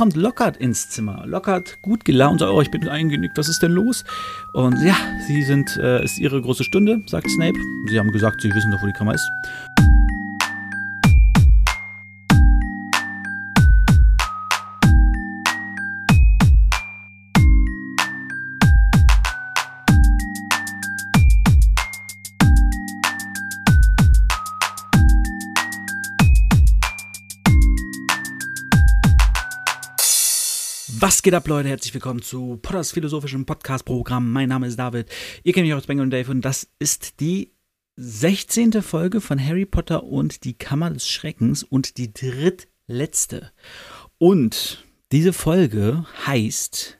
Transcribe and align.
kommt 0.00 0.16
Lockhart 0.16 0.56
ins 0.56 0.88
Zimmer. 0.88 1.26
Lockhart 1.26 1.82
gut 1.82 2.06
gelaunt, 2.06 2.40
oh, 2.40 2.62
ich 2.62 2.70
bin 2.70 2.88
eingenickt, 2.88 3.36
was 3.36 3.50
ist 3.50 3.62
denn 3.62 3.72
los? 3.72 4.02
Und 4.54 4.82
ja, 4.82 4.96
sie 5.26 5.42
sind, 5.42 5.76
äh, 5.76 6.02
ist 6.02 6.18
ihre 6.18 6.40
große 6.40 6.64
Stunde, 6.64 7.02
sagt 7.04 7.28
Snape. 7.28 7.58
Sie 7.90 7.98
haben 7.98 8.10
gesagt, 8.10 8.40
sie 8.40 8.54
wissen 8.54 8.70
doch, 8.70 8.80
wo 8.80 8.86
die 8.86 8.94
Kammer 8.94 9.12
ist. 9.12 9.30
Geht 31.22 31.34
ab, 31.34 31.46
Leute? 31.48 31.68
Herzlich 31.68 31.92
willkommen 31.92 32.22
zu 32.22 32.58
Potters 32.62 32.92
philosophischem 32.92 33.44
Podcast-Programm. 33.44 34.32
Mein 34.32 34.48
Name 34.48 34.66
ist 34.66 34.78
David. 34.78 35.06
Ihr 35.44 35.52
kennt 35.52 35.66
mich 35.66 35.74
auch 35.74 35.76
als 35.76 35.86
Bengel 35.86 36.04
und 36.04 36.10
Dave 36.10 36.30
und 36.30 36.40
das 36.42 36.66
ist 36.78 37.20
die 37.20 37.52
16. 37.96 38.80
Folge 38.80 39.20
von 39.20 39.38
Harry 39.38 39.66
Potter 39.66 40.04
und 40.04 40.44
die 40.44 40.54
Kammer 40.54 40.88
des 40.88 41.06
Schreckens 41.06 41.62
und 41.62 41.98
die 41.98 42.14
drittletzte. 42.14 43.52
Und 44.16 44.86
diese 45.12 45.34
Folge 45.34 46.06
heißt 46.26 46.98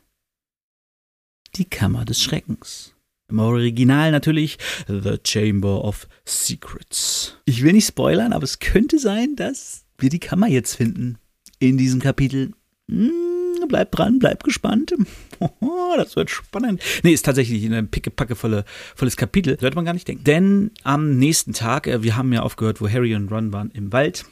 Die 1.54 1.64
Kammer 1.64 2.04
des 2.04 2.22
Schreckens. 2.22 2.94
Im 3.30 3.38
Original 3.38 4.10
natürlich 4.10 4.58
The 4.86 5.16
Chamber 5.26 5.82
of 5.82 6.06
Secrets. 6.26 7.38
Ich 7.46 7.62
will 7.62 7.72
nicht 7.72 7.86
spoilern, 7.86 8.34
aber 8.34 8.44
es 8.44 8.58
könnte 8.58 8.98
sein, 8.98 9.34
dass 9.36 9.86
wir 9.96 10.10
die 10.10 10.20
Kammer 10.20 10.48
jetzt 10.48 10.74
finden 10.74 11.16
in 11.58 11.78
diesem 11.78 12.00
Kapitel. 12.00 12.52
Hm 12.90 13.29
bleibt 13.70 13.96
dran, 13.96 14.18
bleibt 14.18 14.44
gespannt. 14.44 14.92
das 15.96 16.16
wird 16.16 16.30
spannend. 16.30 16.82
Nee, 17.02 17.12
ist 17.12 17.24
tatsächlich 17.24 17.64
ein 17.64 17.88
pickepacke 17.88 18.34
volles 18.34 19.16
Kapitel. 19.16 19.58
Sollte 19.58 19.76
man 19.76 19.86
gar 19.86 19.94
nicht 19.94 20.06
denken. 20.06 20.24
Denn 20.24 20.70
am 20.82 21.16
nächsten 21.16 21.52
Tag, 21.52 21.86
äh, 21.86 22.02
wir 22.02 22.16
haben 22.16 22.32
ja 22.32 22.42
aufgehört, 22.42 22.80
wo 22.80 22.88
Harry 22.88 23.14
und 23.14 23.30
Ron 23.30 23.52
waren 23.52 23.70
im 23.70 23.92
Wald 23.92 24.26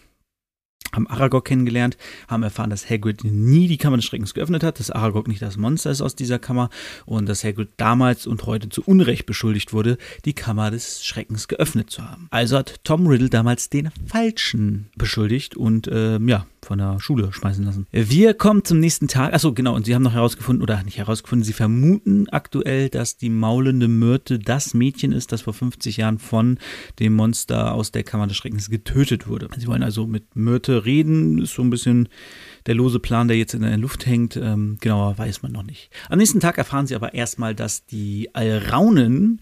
haben 0.93 1.07
Aragog 1.07 1.45
kennengelernt, 1.45 1.97
haben 2.29 2.43
erfahren, 2.43 2.71
dass 2.71 2.89
Hagrid 2.89 3.25
nie 3.25 3.69
die 3.69 3.77
Kammer 3.77 3.97
des 3.97 4.07
Schreckens 4.07 4.35
geöffnet 4.35 4.63
hat, 4.63 4.81
dass 4.81 4.91
Aragog 4.91 5.29
nicht 5.29 5.43
das 5.43 5.57
Monster 5.57 5.91
ist 5.91 6.01
aus 6.01 6.17
dieser 6.17 6.39
Kammer 6.39 6.71
und 7.05 7.29
dass 7.29 7.45
Hagrid 7.45 7.69
damals 7.77 8.27
und 8.27 8.47
heute 8.47 8.69
zu 8.69 8.83
Unrecht 8.83 9.27
beschuldigt 9.27 9.73
wurde, 9.73 9.99
die 10.25 10.33
Kammer 10.33 10.71
des 10.71 11.05
Schreckens 11.05 11.49
geöffnet 11.49 11.91
zu 11.91 12.03
haben. 12.03 12.29
Also 12.31 12.57
hat 12.57 12.81
Tom 12.85 13.07
Riddle 13.07 13.29
damals 13.29 13.69
den 13.69 13.91
Falschen 14.07 14.89
beschuldigt 14.97 15.57
und 15.57 15.89
äh, 15.89 16.19
ja, 16.19 16.47
von 16.69 16.79
der 16.79 17.01
Schule 17.01 17.33
schmeißen 17.33 17.65
lassen. 17.65 17.87
Wir 17.91 18.35
kommen 18.35 18.63
zum 18.63 18.79
nächsten 18.79 19.09
Tag. 19.09 19.33
Achso, 19.33 19.55
genau. 19.55 19.75
Und 19.75 19.87
sie 19.87 19.95
haben 19.95 20.03
noch 20.03 20.13
herausgefunden, 20.13 20.63
oder 20.63 20.83
nicht 20.83 20.99
herausgefunden, 20.99 21.43
sie 21.43 21.55
vermuten 21.55 22.29
aktuell, 22.29 22.91
dass 22.91 23.17
die 23.17 23.31
maulende 23.31 23.89
Myrte 23.89 24.39
das 24.39 24.75
Mädchen 24.75 25.13
ist, 25.13 25.33
das 25.33 25.41
vor 25.41 25.55
50 25.55 25.97
Jahren 25.97 26.19
von 26.19 26.59
dem 26.99 27.15
Monster 27.15 27.73
aus 27.73 27.91
der 27.91 28.05
Kammer 28.05 28.27
des 28.27 28.37
Schreckens 28.37 28.69
getötet 28.69 29.27
wurde. 29.27 29.49
Sie 29.57 29.67
wollen 29.67 29.83
also 29.83 30.07
mit 30.07 30.37
Myrte 30.37 30.85
reden. 30.85 31.39
Ist 31.39 31.55
so 31.55 31.63
ein 31.63 31.71
bisschen 31.71 32.11
der 32.67 32.75
lose 32.75 33.01
Plan, 33.01 33.29
der 33.29 33.39
jetzt 33.39 33.55
in 33.55 33.63
der 33.63 33.79
Luft 33.79 34.05
hängt. 34.05 34.37
Ähm, 34.37 34.77
genauer 34.79 35.17
weiß 35.17 35.41
man 35.41 35.53
noch 35.53 35.63
nicht. 35.63 35.91
Am 36.11 36.19
nächsten 36.19 36.39
Tag 36.39 36.59
erfahren 36.59 36.87
sie 36.87 36.95
aber 36.95 37.15
erstmal, 37.15 37.55
dass 37.55 37.87
die 37.87 38.29
Alraunen 38.35 39.41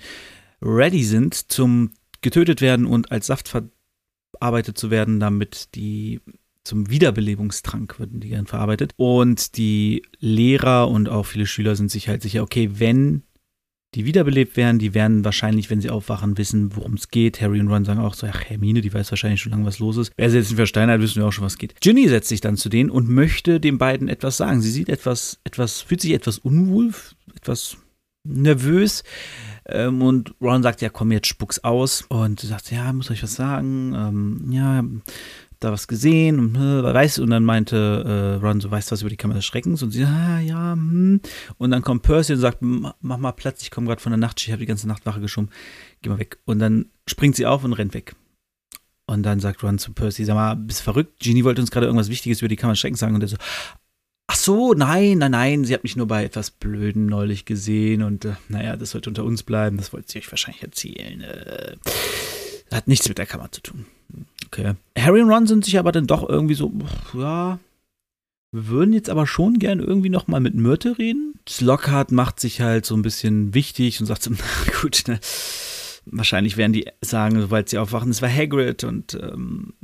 ready 0.62 1.02
sind 1.02 1.34
zum 1.34 1.91
getötet 2.22 2.60
werden 2.60 2.86
und 2.86 3.10
als 3.10 3.27
Saft 3.27 3.48
verarbeitet 3.48 4.78
zu 4.78 4.91
werden, 4.91 5.19
damit 5.19 5.74
die 5.74 6.20
zum 6.67 6.91
Wiederbelebungstrank 6.91 7.98
würden 7.98 8.20
die 8.20 8.28
gern 8.28 8.47
verarbeitet. 8.47 8.92
Und 8.97 9.56
die 9.56 10.03
Lehrer 10.19 10.89
und 10.89 11.09
auch 11.09 11.25
viele 11.25 11.47
Schüler 11.47 11.77
sind 11.77 11.91
sich 11.91 12.09
halt 12.09 12.22
sicher, 12.22 12.42
okay, 12.42 12.70
wenn 12.75 13.22
die 13.95 14.05
wiederbelebt 14.05 14.59
werden, 14.59 14.78
die 14.78 14.92
werden 14.92 15.25
wahrscheinlich, 15.25 15.70
wenn 15.70 15.81
sie 15.81 15.89
aufwachen, 15.89 16.37
wissen, 16.37 16.77
worum 16.77 16.94
es 16.94 17.09
geht. 17.09 17.41
Harry 17.41 17.60
und 17.60 17.69
Ron 17.69 17.87
sagen 17.87 18.00
auch 18.00 18.12
so, 18.12 18.26
ach, 18.26 18.44
Hermine, 18.44 18.82
die 18.82 18.93
weiß 18.93 19.10
wahrscheinlich 19.10 19.41
schon 19.41 19.53
lange, 19.53 19.65
was 19.65 19.78
los 19.78 19.97
ist. 19.97 20.12
Wer 20.16 20.28
sie 20.28 20.37
jetzt 20.37 20.49
nicht 20.49 20.56
versteinert, 20.56 21.00
wissen 21.00 21.22
wir 21.22 21.26
auch 21.26 21.32
schon, 21.32 21.44
was 21.44 21.56
geht. 21.56 21.81
Ginny 21.81 22.06
setzt 22.09 22.28
sich 22.28 22.43
dann 22.43 22.59
zu 22.59 22.69
denen 22.69 22.91
und 22.91 23.09
möchte 23.09 23.59
den 23.59 23.78
beiden 23.78 24.09
etwas 24.09 24.37
sagen. 24.37 24.60
Sie 24.60 24.71
sieht 24.71 24.91
etwas, 24.91 25.41
etwas, 25.44 25.81
fühlt 25.81 26.03
sich 26.03 26.12
etwas 26.12 26.38
unwohl, 26.38 26.93
etwas 27.37 27.78
nervös. 28.25 29.03
Ähm, 29.65 30.03
und 30.03 30.34
Ron 30.41 30.62
sagt, 30.62 30.82
ja, 30.82 30.91
komm, 30.91 31.12
jetzt 31.12 31.28
spuck's 31.28 31.60
aus. 31.60 32.05
Und 32.09 32.41
sie 32.41 32.49
sagt, 32.49 32.71
ja, 32.71 32.93
muss 32.93 33.10
euch 33.10 33.22
was 33.22 33.34
sagen. 33.34 33.94
Ähm, 33.97 34.53
ja, 34.53 34.84
da 35.61 35.72
was 35.72 35.89
gesehen 35.89 36.39
und 36.39 36.56
äh, 36.56 36.83
weiß. 36.83 37.19
Und 37.19 37.31
dann 37.31 37.44
meinte 37.44 38.39
äh, 38.41 38.44
Ron 38.44 38.61
so 38.61 38.71
weißt 38.71 38.91
du 38.91 38.93
was 38.93 39.00
über 39.00 39.11
die 39.11 39.17
Kammer 39.17 39.34
des 39.34 39.44
Schreckens? 39.44 39.83
Und 39.83 39.91
sie 39.91 40.05
ah, 40.05 40.41
ja 40.41 40.72
hm. 40.72 41.21
und 41.59 41.71
dann 41.71 41.83
kommt 41.83 42.03
Percy 42.03 42.34
und 42.34 42.41
sagt 42.41 42.59
mach 42.61 42.94
mal 43.00 43.33
Platz 43.33 43.62
ich 43.62 43.71
komme 43.71 43.87
gerade 43.87 44.00
von 44.00 44.12
der 44.12 44.19
Nachtschicht 44.19 44.49
ich 44.49 44.53
habe 44.53 44.61
die 44.61 44.67
ganze 44.67 44.89
Nacht 44.89 45.06
Wache 45.06 45.21
geschoben. 45.21 45.50
Geh 46.03 46.11
mal 46.11 46.19
weg. 46.19 46.39
Und 46.44 46.59
dann 46.59 46.87
springt 47.09 47.37
sie 47.37 47.47
auf 47.47 47.65
und 47.65 47.72
rennt 47.72 47.94
weg. 47.94 48.15
Und 49.06 49.22
dann 49.22 49.41
sagt 49.41 49.62
Ron 49.62 49.78
zu 49.78 49.93
Percy 49.93 50.25
sag 50.25 50.34
mal 50.34 50.55
bist 50.55 50.83
verrückt? 50.83 51.21
Genie 51.21 51.44
wollte 51.44 51.61
uns 51.61 51.71
gerade 51.71 51.87
irgendwas 51.87 52.11
Wichtiges 52.11 52.41
über 52.41 52.49
die 52.49 52.56
Kammer 52.56 52.73
des 52.75 52.81
Schreckens 52.81 53.00
sagen. 53.00 53.15
Und 53.15 53.23
er 53.23 53.28
so 53.28 53.37
ach 54.28 54.37
so 54.37 54.75
nein 54.75 55.19
nein 55.19 55.31
nein 55.31 55.65
sie 55.65 55.73
hat 55.75 55.84
mich 55.84 55.97
nur 55.97 56.06
bei 56.06 56.25
etwas 56.25 56.50
Blöden 56.50 57.06
neulich 57.06 57.44
gesehen. 57.44 58.03
Und 58.03 58.25
äh, 58.25 58.34
naja 58.49 58.77
das 58.77 58.91
sollte 58.91 59.11
unter 59.11 59.25
uns 59.25 59.43
bleiben. 59.43 59.77
Das 59.77 59.93
wollte 59.93 60.12
sie 60.12 60.19
euch 60.19 60.31
wahrscheinlich 60.31 60.62
erzählen. 60.62 61.21
Äh, 61.23 61.77
hat 62.73 62.88
nichts 62.88 63.09
mit 63.09 63.19
der 63.19 63.27
Kammer 63.27 63.50
zu 63.53 63.61
tun 63.62 63.87
Okay. 64.46 64.74
Harry 64.96 65.20
und 65.20 65.30
Ron 65.30 65.46
sind 65.46 65.64
sich 65.64 65.78
aber 65.78 65.92
dann 65.92 66.06
doch 66.06 66.28
irgendwie 66.28 66.54
so, 66.54 66.72
ja, 67.14 67.58
wir 68.52 68.68
würden 68.68 68.94
jetzt 68.94 69.10
aber 69.10 69.26
schon 69.26 69.58
gern 69.58 69.80
irgendwie 69.80 70.08
noch 70.08 70.28
mal 70.28 70.40
mit 70.40 70.54
Myrte 70.54 70.98
reden. 70.98 71.34
Lockhart 71.60 72.12
macht 72.12 72.40
sich 72.40 72.60
halt 72.60 72.86
so 72.86 72.96
ein 72.96 73.02
bisschen 73.02 73.54
wichtig 73.54 74.00
und 74.00 74.06
sagt 74.06 74.22
so, 74.22 74.30
na 74.38 74.80
gut, 74.80 75.04
ne, 75.08 75.20
wahrscheinlich 76.06 76.56
werden 76.56 76.72
die 76.72 76.88
sagen, 77.00 77.40
sobald 77.40 77.68
sie 77.68 77.78
aufwachen, 77.78 78.10
es 78.10 78.22
war 78.22 78.30
Hagrid 78.30 78.84
und 78.84 79.14
ähm, 79.14 79.74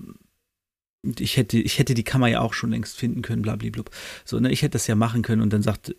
ich 1.18 1.36
hätte, 1.36 1.58
ich 1.58 1.78
hätte 1.78 1.94
die 1.94 2.04
Kammer 2.04 2.28
ja 2.28 2.40
auch 2.40 2.54
schon 2.54 2.70
längst 2.70 2.96
finden 2.96 3.22
können, 3.22 3.42
blablabla. 3.42 3.84
So, 4.24 4.38
ne, 4.38 4.50
ich 4.50 4.62
hätte 4.62 4.72
das 4.72 4.86
ja 4.86 4.94
machen 4.94 5.22
können 5.22 5.42
und 5.42 5.52
dann 5.52 5.62
sagt 5.62 5.94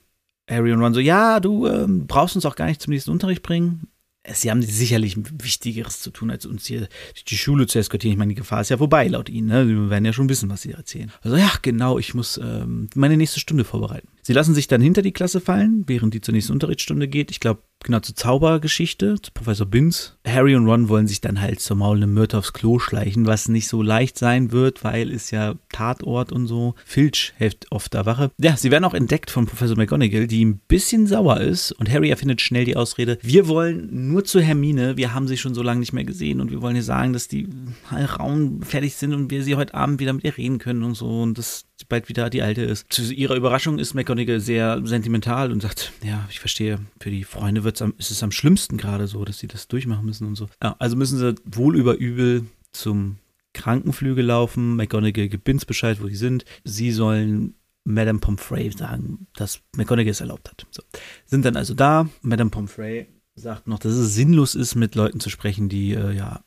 Harry 0.50 0.72
und 0.74 0.81
Ron 0.81 0.94
so, 0.94 1.00
ja, 1.00 1.40
du 1.40 1.68
ähm, 1.68 2.07
brauchst 2.07 2.35
uns 2.35 2.45
auch 2.45 2.56
gar 2.56 2.66
nicht 2.66 2.81
zum 2.81 2.91
nächsten 2.91 3.12
Unterricht 3.12 3.44
bringen 3.44 3.88
sie 4.32 4.50
haben 4.50 4.62
sicherlich 4.62 5.18
Wichtigeres 5.18 6.02
zu 6.02 6.10
tun, 6.10 6.32
als 6.32 6.46
uns 6.46 6.66
hier 6.66 6.88
die 7.28 7.38
Schule 7.38 7.68
zu 7.68 7.80
eskortieren. 7.80 8.14
Ich 8.14 8.18
meine, 8.18 8.30
die 8.30 8.40
Gefahr 8.40 8.62
ist 8.62 8.70
ja 8.70 8.78
vorbei, 8.78 9.08
laut 9.08 9.30
ihnen. 9.30 9.48
Ne? 9.48 9.68
Wir 9.68 9.90
werden 9.90 10.06
ja 10.06 10.14
schon 10.14 10.30
wissen, 10.30 10.50
was 10.50 10.62
sie 10.62 10.72
erzählen. 10.72 11.12
Also 11.22 11.36
ja, 11.36 11.52
genau, 11.62 12.00
ich 12.00 12.14
muss 12.14 12.38
ähm, 12.38 12.90
meine 12.96 13.18
nächste 13.18 13.40
Stunde 13.40 13.66
vorbereiten. 13.66 14.08
Sie 14.24 14.34
lassen 14.34 14.56
sich 14.56 14.68
dann 14.68 14.82
hinter 14.82 15.02
die 15.02 15.12
Klasse 15.12 15.42
fallen, 15.42 15.84
während 15.86 16.14
die 16.14 16.22
zur 16.22 16.34
nächsten 16.34 16.54
Unterrichtsstunde 16.54 17.10
geht. 17.10 17.30
Ich 17.30 17.42
glaube, 17.42 17.62
genau 17.84 18.00
zur 18.00 18.16
Zaubergeschichte, 18.16 19.22
zu 19.22 19.32
Professor 19.34 19.68
Binz. 19.68 20.18
Harry 20.26 20.56
und 20.56 20.66
Ron 20.66 20.88
wollen 20.88 21.08
sich 21.08 21.20
dann 21.20 21.42
halt 21.42 21.60
zur 21.60 21.76
maulenden 21.76 22.14
Myrte 22.14 22.38
aufs 22.38 22.54
Klo 22.54 22.80
schleichen, 22.80 23.26
was 23.26 23.50
nicht 23.50 23.68
so 23.68 23.82
leicht 23.82 24.18
sein 24.18 24.54
wird, 24.54 24.84
weil 24.84 25.12
es 25.12 25.32
ja 25.32 25.56
Tatort 25.72 26.32
und 26.32 26.48
so. 26.48 26.76
Filch 26.86 27.34
hilft 27.38 27.72
oft 27.72 27.94
da 27.94 28.06
Wache. 28.06 28.32
Ja, 28.40 28.56
sie 28.56 28.72
werden 28.72 28.86
auch 28.86 28.94
entdeckt 28.94 29.30
von 29.30 29.46
Professor 29.46 29.76
McGonagall, 29.76 30.28
die 30.28 30.46
ein 30.46 30.62
bisschen 30.68 31.06
sauer 31.06 31.42
ist 31.42 31.74
und 31.74 31.92
Harry 31.92 32.10
erfindet 32.10 32.40
schnell 32.42 32.64
die 32.64 32.78
Ausrede, 32.78 33.18
wir 33.22 33.48
wollen 33.48 33.90
nur 34.10 34.24
zu 34.24 34.40
Hermine, 34.40 34.96
wir 34.96 35.14
haben 35.14 35.28
sie 35.28 35.38
schon 35.38 35.54
so 35.54 35.62
lange 35.62 35.82
nicht 35.82 35.94
mehr 35.94 36.06
gesehen 36.06 36.40
und 36.40 36.52
wir 36.52 36.62
wollen 36.62 36.78
ihr 36.78 36.84
sagen, 36.84 37.12
dass 37.12 37.28
die 37.28 37.50
Raum 37.92 38.62
fertig 38.62 38.96
sind 38.96 39.14
und 39.14 39.30
wir 39.32 39.44
sie 39.44 39.56
heute 39.56 39.74
Abend 39.74 40.00
wieder 40.00 40.14
mit 40.14 40.24
ihr 40.24 40.38
reden 40.38 40.60
können 40.60 40.84
und 40.84 40.96
so 40.96 41.22
und 41.22 41.38
das 41.38 41.66
bald 41.90 42.10
wieder 42.10 42.30
die 42.30 42.42
alte 42.42 42.62
ist. 42.62 42.92
Zu 42.92 43.14
ihrer 43.14 43.36
Überraschung 43.36 43.80
ist 43.80 43.94
McGonagall 43.94 44.40
sehr 44.40 44.82
sentimental 44.86 45.52
und 45.52 45.62
sagt, 45.62 45.92
ja, 46.04 46.26
ich 46.30 46.40
verstehe, 46.40 46.80
für 47.00 47.10
die 47.10 47.24
Freunde 47.24 47.64
wird's 47.64 47.82
am, 47.82 47.94
ist 47.98 48.12
es 48.12 48.24
am 48.24 48.32
schlimmsten 48.32 48.78
gerade 48.78 49.08
so, 49.08 49.26
dass 49.26 49.40
sie 49.40 49.48
das 49.48 49.68
durchmachen 49.68 50.06
müssen 50.06 50.28
und 50.28 50.36
so. 50.36 50.48
Ja, 50.62 50.76
also 50.80 50.96
müssen 50.96 51.18
sie 51.18 51.36
wohl 51.46 51.76
über 51.76 51.96
übel 51.96 52.46
zum 52.72 53.18
Krankenflügel 53.54 54.26
laufen. 54.26 54.76
McGonagall 54.76 55.30
gibt 55.30 55.46
Bescheid, 55.68 56.02
wo 56.02 56.08
die 56.08 56.16
sind. 56.16 56.46
Sie 56.64 56.92
sollen 56.92 57.56
Madame 57.86 58.20
Pomfrey 58.20 58.72
sagen, 58.72 59.28
dass 59.36 59.62
McGonagall 59.76 60.12
es 60.12 60.22
erlaubt 60.22 60.50
hat. 60.50 60.66
So. 60.72 60.84
Sind 61.26 61.46
dann 61.46 61.56
also 61.56 61.74
da. 61.74 62.10
Madame 62.22 62.50
Pomfrey 62.50 63.08
sagt 63.36 63.68
noch, 63.68 63.80
dass 63.80 63.94
es 63.94 64.14
sinnlos 64.14 64.56
ist, 64.56 64.76
mit 64.76 64.96
Leuten 64.96 65.19
zu 65.19 65.30
sprechen, 65.30 65.69
die 65.69 65.94
äh, 65.94 66.16
ja 66.16 66.44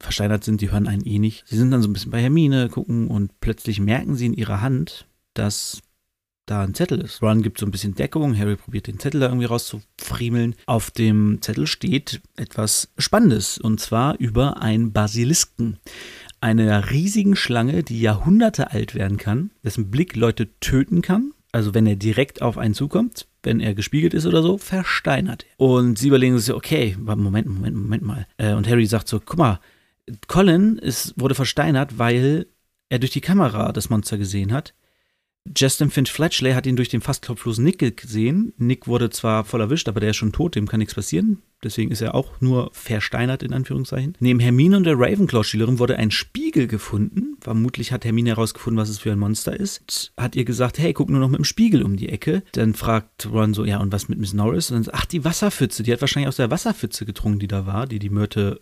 versteinert 0.00 0.44
sind, 0.44 0.60
die 0.60 0.70
hören 0.70 0.86
einen 0.86 1.04
eh 1.04 1.18
nicht. 1.18 1.44
Sie 1.46 1.56
sind 1.56 1.70
dann 1.70 1.82
so 1.82 1.88
ein 1.88 1.92
bisschen 1.92 2.10
bei 2.10 2.20
Hermine, 2.20 2.68
gucken 2.68 3.08
und 3.08 3.40
plötzlich 3.40 3.80
merken 3.80 4.14
sie 4.14 4.26
in 4.26 4.34
ihrer 4.34 4.60
Hand, 4.60 5.06
dass 5.34 5.82
da 6.48 6.62
ein 6.62 6.74
Zettel 6.74 7.00
ist. 7.00 7.22
Ron 7.22 7.42
gibt 7.42 7.58
so 7.58 7.66
ein 7.66 7.70
bisschen 7.70 7.94
Deckung, 7.94 8.36
Harry 8.36 8.56
probiert 8.56 8.86
den 8.86 8.98
Zettel 8.98 9.20
da 9.20 9.26
irgendwie 9.26 9.46
rauszufriemeln. 9.46 10.54
Auf 10.66 10.90
dem 10.90 11.38
Zettel 11.42 11.66
steht 11.66 12.20
etwas 12.36 12.88
Spannendes 12.98 13.58
und 13.58 13.80
zwar 13.80 14.18
über 14.18 14.62
einen 14.62 14.92
Basilisken. 14.92 15.78
Eine 16.40 16.90
riesigen 16.90 17.36
Schlange, 17.36 17.82
die 17.82 18.00
Jahrhunderte 18.00 18.70
alt 18.70 18.94
werden 18.94 19.18
kann, 19.18 19.50
dessen 19.64 19.90
Blick 19.90 20.16
Leute 20.16 20.48
töten 20.60 21.02
kann. 21.02 21.32
Also 21.50 21.74
wenn 21.74 21.86
er 21.86 21.96
direkt 21.96 22.42
auf 22.42 22.58
einen 22.58 22.74
zukommt, 22.74 23.26
wenn 23.42 23.60
er 23.60 23.74
gespiegelt 23.74 24.14
ist 24.14 24.26
oder 24.26 24.42
so, 24.42 24.58
versteinert 24.58 25.44
er. 25.50 25.60
Und 25.60 25.98
sie 25.98 26.08
überlegen 26.08 26.38
sich, 26.38 26.54
okay, 26.54 26.96
Moment, 26.98 27.48
Moment, 27.48 27.76
Moment 27.76 28.02
mal. 28.04 28.26
Äh, 28.36 28.52
und 28.52 28.68
Harry 28.68 28.86
sagt 28.86 29.08
so, 29.08 29.20
guck 29.20 29.38
mal, 29.38 29.60
Colin 30.26 30.78
ist, 30.78 31.14
wurde 31.16 31.34
versteinert, 31.34 31.98
weil 31.98 32.46
er 32.88 32.98
durch 32.98 33.12
die 33.12 33.20
Kamera 33.20 33.72
das 33.72 33.90
Monster 33.90 34.18
gesehen 34.18 34.52
hat. 34.52 34.74
Justin 35.56 35.90
Finch 35.90 36.10
Fletchley 36.10 36.52
hat 36.52 36.66
ihn 36.66 36.76
durch 36.76 36.88
den 36.88 37.00
fast 37.00 37.24
kopflosen 37.26 37.64
Nick 37.64 37.78
gesehen. 37.96 38.52
Nick 38.58 38.86
wurde 38.86 39.10
zwar 39.10 39.44
voll 39.44 39.60
erwischt, 39.60 39.88
aber 39.88 40.00
der 40.00 40.10
ist 40.10 40.16
schon 40.16 40.32
tot, 40.32 40.54
dem 40.54 40.68
kann 40.68 40.78
nichts 40.78 40.94
passieren. 40.94 41.42
Deswegen 41.62 41.90
ist 41.90 42.02
er 42.02 42.14
auch 42.14 42.40
nur 42.40 42.70
versteinert, 42.72 43.42
in 43.42 43.52
Anführungszeichen. 43.52 44.14
Neben 44.20 44.38
Hermine 44.38 44.76
und 44.76 44.84
der 44.84 44.98
Ravenclaw-Schülerin 44.98 45.78
wurde 45.78 45.96
ein 45.96 46.10
Spiegel 46.10 46.68
gefunden. 46.68 47.36
Vermutlich 47.40 47.90
hat 47.90 48.04
Hermine 48.04 48.30
herausgefunden, 48.30 48.80
was 48.80 48.90
es 48.90 48.98
für 48.98 49.10
ein 49.10 49.18
Monster 49.18 49.58
ist. 49.58 50.12
Hat 50.16 50.36
ihr 50.36 50.44
gesagt, 50.44 50.78
hey, 50.78 50.92
guck 50.92 51.08
nur 51.08 51.20
noch 51.20 51.30
mit 51.30 51.38
dem 51.38 51.44
Spiegel 51.44 51.82
um 51.82 51.96
die 51.96 52.10
Ecke. 52.10 52.42
Dann 52.52 52.74
fragt 52.74 53.28
Ron 53.30 53.54
so, 53.54 53.64
ja, 53.64 53.78
und 53.78 53.90
was 53.90 54.08
mit 54.08 54.18
Miss 54.18 54.34
Norris? 54.34 54.70
Und 54.70 54.76
dann 54.76 54.84
sagt, 54.84 54.98
ach, 54.98 55.06
die 55.06 55.24
Wasserpfütze. 55.24 55.82
Die 55.82 55.92
hat 55.92 56.00
wahrscheinlich 56.00 56.28
aus 56.28 56.36
der 56.36 56.50
Wasserpfütze 56.50 57.06
getrunken, 57.06 57.40
die 57.40 57.48
da 57.48 57.66
war, 57.66 57.86
die 57.86 57.98
die 57.98 58.10
Myrte 58.10 58.60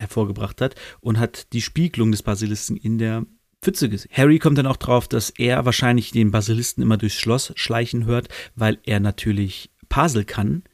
hervorgebracht 0.00 0.60
hat. 0.60 0.74
Und 1.00 1.18
hat 1.20 1.52
die 1.52 1.62
Spiegelung 1.62 2.10
des 2.10 2.22
Basilisken 2.22 2.76
in 2.76 2.98
der 2.98 3.24
Pfütze 3.62 3.88
gesehen. 3.88 4.10
Harry 4.12 4.38
kommt 4.38 4.58
dann 4.58 4.66
auch 4.66 4.78
drauf, 4.78 5.06
dass 5.06 5.30
er 5.30 5.64
wahrscheinlich 5.64 6.10
den 6.10 6.30
Basilisten 6.30 6.82
immer 6.82 6.96
durchs 6.96 7.18
Schloss 7.18 7.52
schleichen 7.56 8.06
hört, 8.06 8.28
weil 8.54 8.78
er 8.84 9.00
natürlich 9.00 9.70
Pasel 9.88 10.24
kann. 10.24 10.64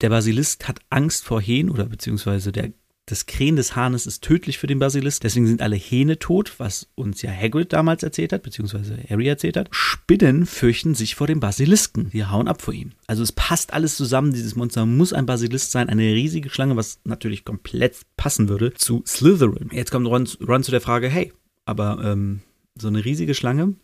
Der 0.00 0.08
Basilisk 0.08 0.66
hat 0.66 0.80
Angst 0.88 1.24
vor 1.24 1.42
Hähnen 1.42 1.70
oder 1.70 1.84
beziehungsweise 1.84 2.52
der, 2.52 2.72
das 3.06 3.26
Krähen 3.26 3.56
des 3.56 3.74
Hahnes 3.74 4.06
ist 4.06 4.22
tödlich 4.22 4.58
für 4.58 4.68
den 4.68 4.78
Basilisk. 4.78 5.22
Deswegen 5.22 5.46
sind 5.46 5.62
alle 5.62 5.74
Hähne 5.74 6.18
tot, 6.20 6.54
was 6.58 6.88
uns 6.94 7.22
ja 7.22 7.32
Hagrid 7.32 7.72
damals 7.72 8.04
erzählt 8.04 8.32
hat, 8.32 8.44
beziehungsweise 8.44 8.96
Harry 9.08 9.26
erzählt 9.26 9.56
hat. 9.56 9.68
Spinnen 9.72 10.46
fürchten 10.46 10.94
sich 10.94 11.16
vor 11.16 11.26
dem 11.26 11.40
Basilisken. 11.40 12.10
Die 12.10 12.24
hauen 12.24 12.46
ab 12.46 12.62
vor 12.62 12.72
ihm. 12.72 12.92
Also 13.08 13.24
es 13.24 13.32
passt 13.32 13.72
alles 13.72 13.96
zusammen. 13.96 14.32
Dieses 14.32 14.54
Monster 14.54 14.86
muss 14.86 15.12
ein 15.12 15.26
Basilisk 15.26 15.72
sein, 15.72 15.88
eine 15.88 16.02
riesige 16.02 16.50
Schlange, 16.50 16.76
was 16.76 17.00
natürlich 17.04 17.44
komplett 17.44 17.96
passen 18.16 18.48
würde 18.48 18.74
zu 18.74 19.02
Slytherin. 19.04 19.70
Jetzt 19.72 19.90
kommt 19.90 20.06
Ron, 20.06 20.28
Ron 20.46 20.62
zu 20.62 20.70
der 20.70 20.80
Frage, 20.80 21.08
hey, 21.08 21.32
aber 21.64 22.00
ähm, 22.04 22.42
so 22.76 22.86
eine 22.86 23.04
riesige 23.04 23.34
Schlange, 23.34 23.74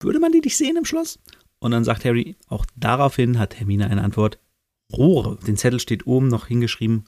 würde 0.00 0.20
man 0.20 0.32
die 0.32 0.40
nicht 0.40 0.56
sehen 0.56 0.76
im 0.76 0.84
Schloss? 0.86 1.18
Und 1.58 1.70
dann 1.72 1.84
sagt 1.84 2.04
Harry, 2.04 2.36
auch 2.48 2.64
daraufhin 2.76 3.38
hat 3.38 3.58
Hermine 3.58 3.90
eine 3.90 4.02
Antwort, 4.02 4.38
Rohre. 4.92 5.38
Den 5.46 5.56
Zettel 5.56 5.80
steht 5.80 6.06
oben 6.06 6.28
noch 6.28 6.46
hingeschrieben, 6.46 7.04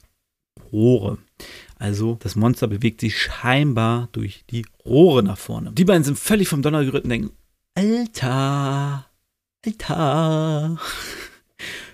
Rohre. 0.71 1.17
Also 1.75 2.17
das 2.19 2.35
Monster 2.35 2.67
bewegt 2.67 3.01
sich 3.01 3.21
scheinbar 3.21 4.09
durch 4.11 4.43
die 4.49 4.65
Rohre 4.85 5.23
nach 5.23 5.37
vorne. 5.37 5.71
Die 5.71 5.85
beiden 5.85 6.03
sind 6.03 6.19
völlig 6.19 6.47
vom 6.47 6.61
Donner 6.61 6.83
gerührt 6.83 7.05
und 7.05 7.09
denken, 7.09 7.31
Alter, 7.75 9.05
Alter, 9.65 10.77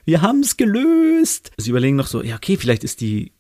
wir 0.06 0.22
haben 0.22 0.40
es 0.40 0.58
gelöst. 0.58 1.52
Sie 1.58 1.70
überlegen 1.70 1.96
noch 1.96 2.08
so, 2.08 2.24
ja 2.24 2.36
okay, 2.36 2.58
vielleicht 2.58 2.84
ist 2.84 3.02
die 3.02 3.34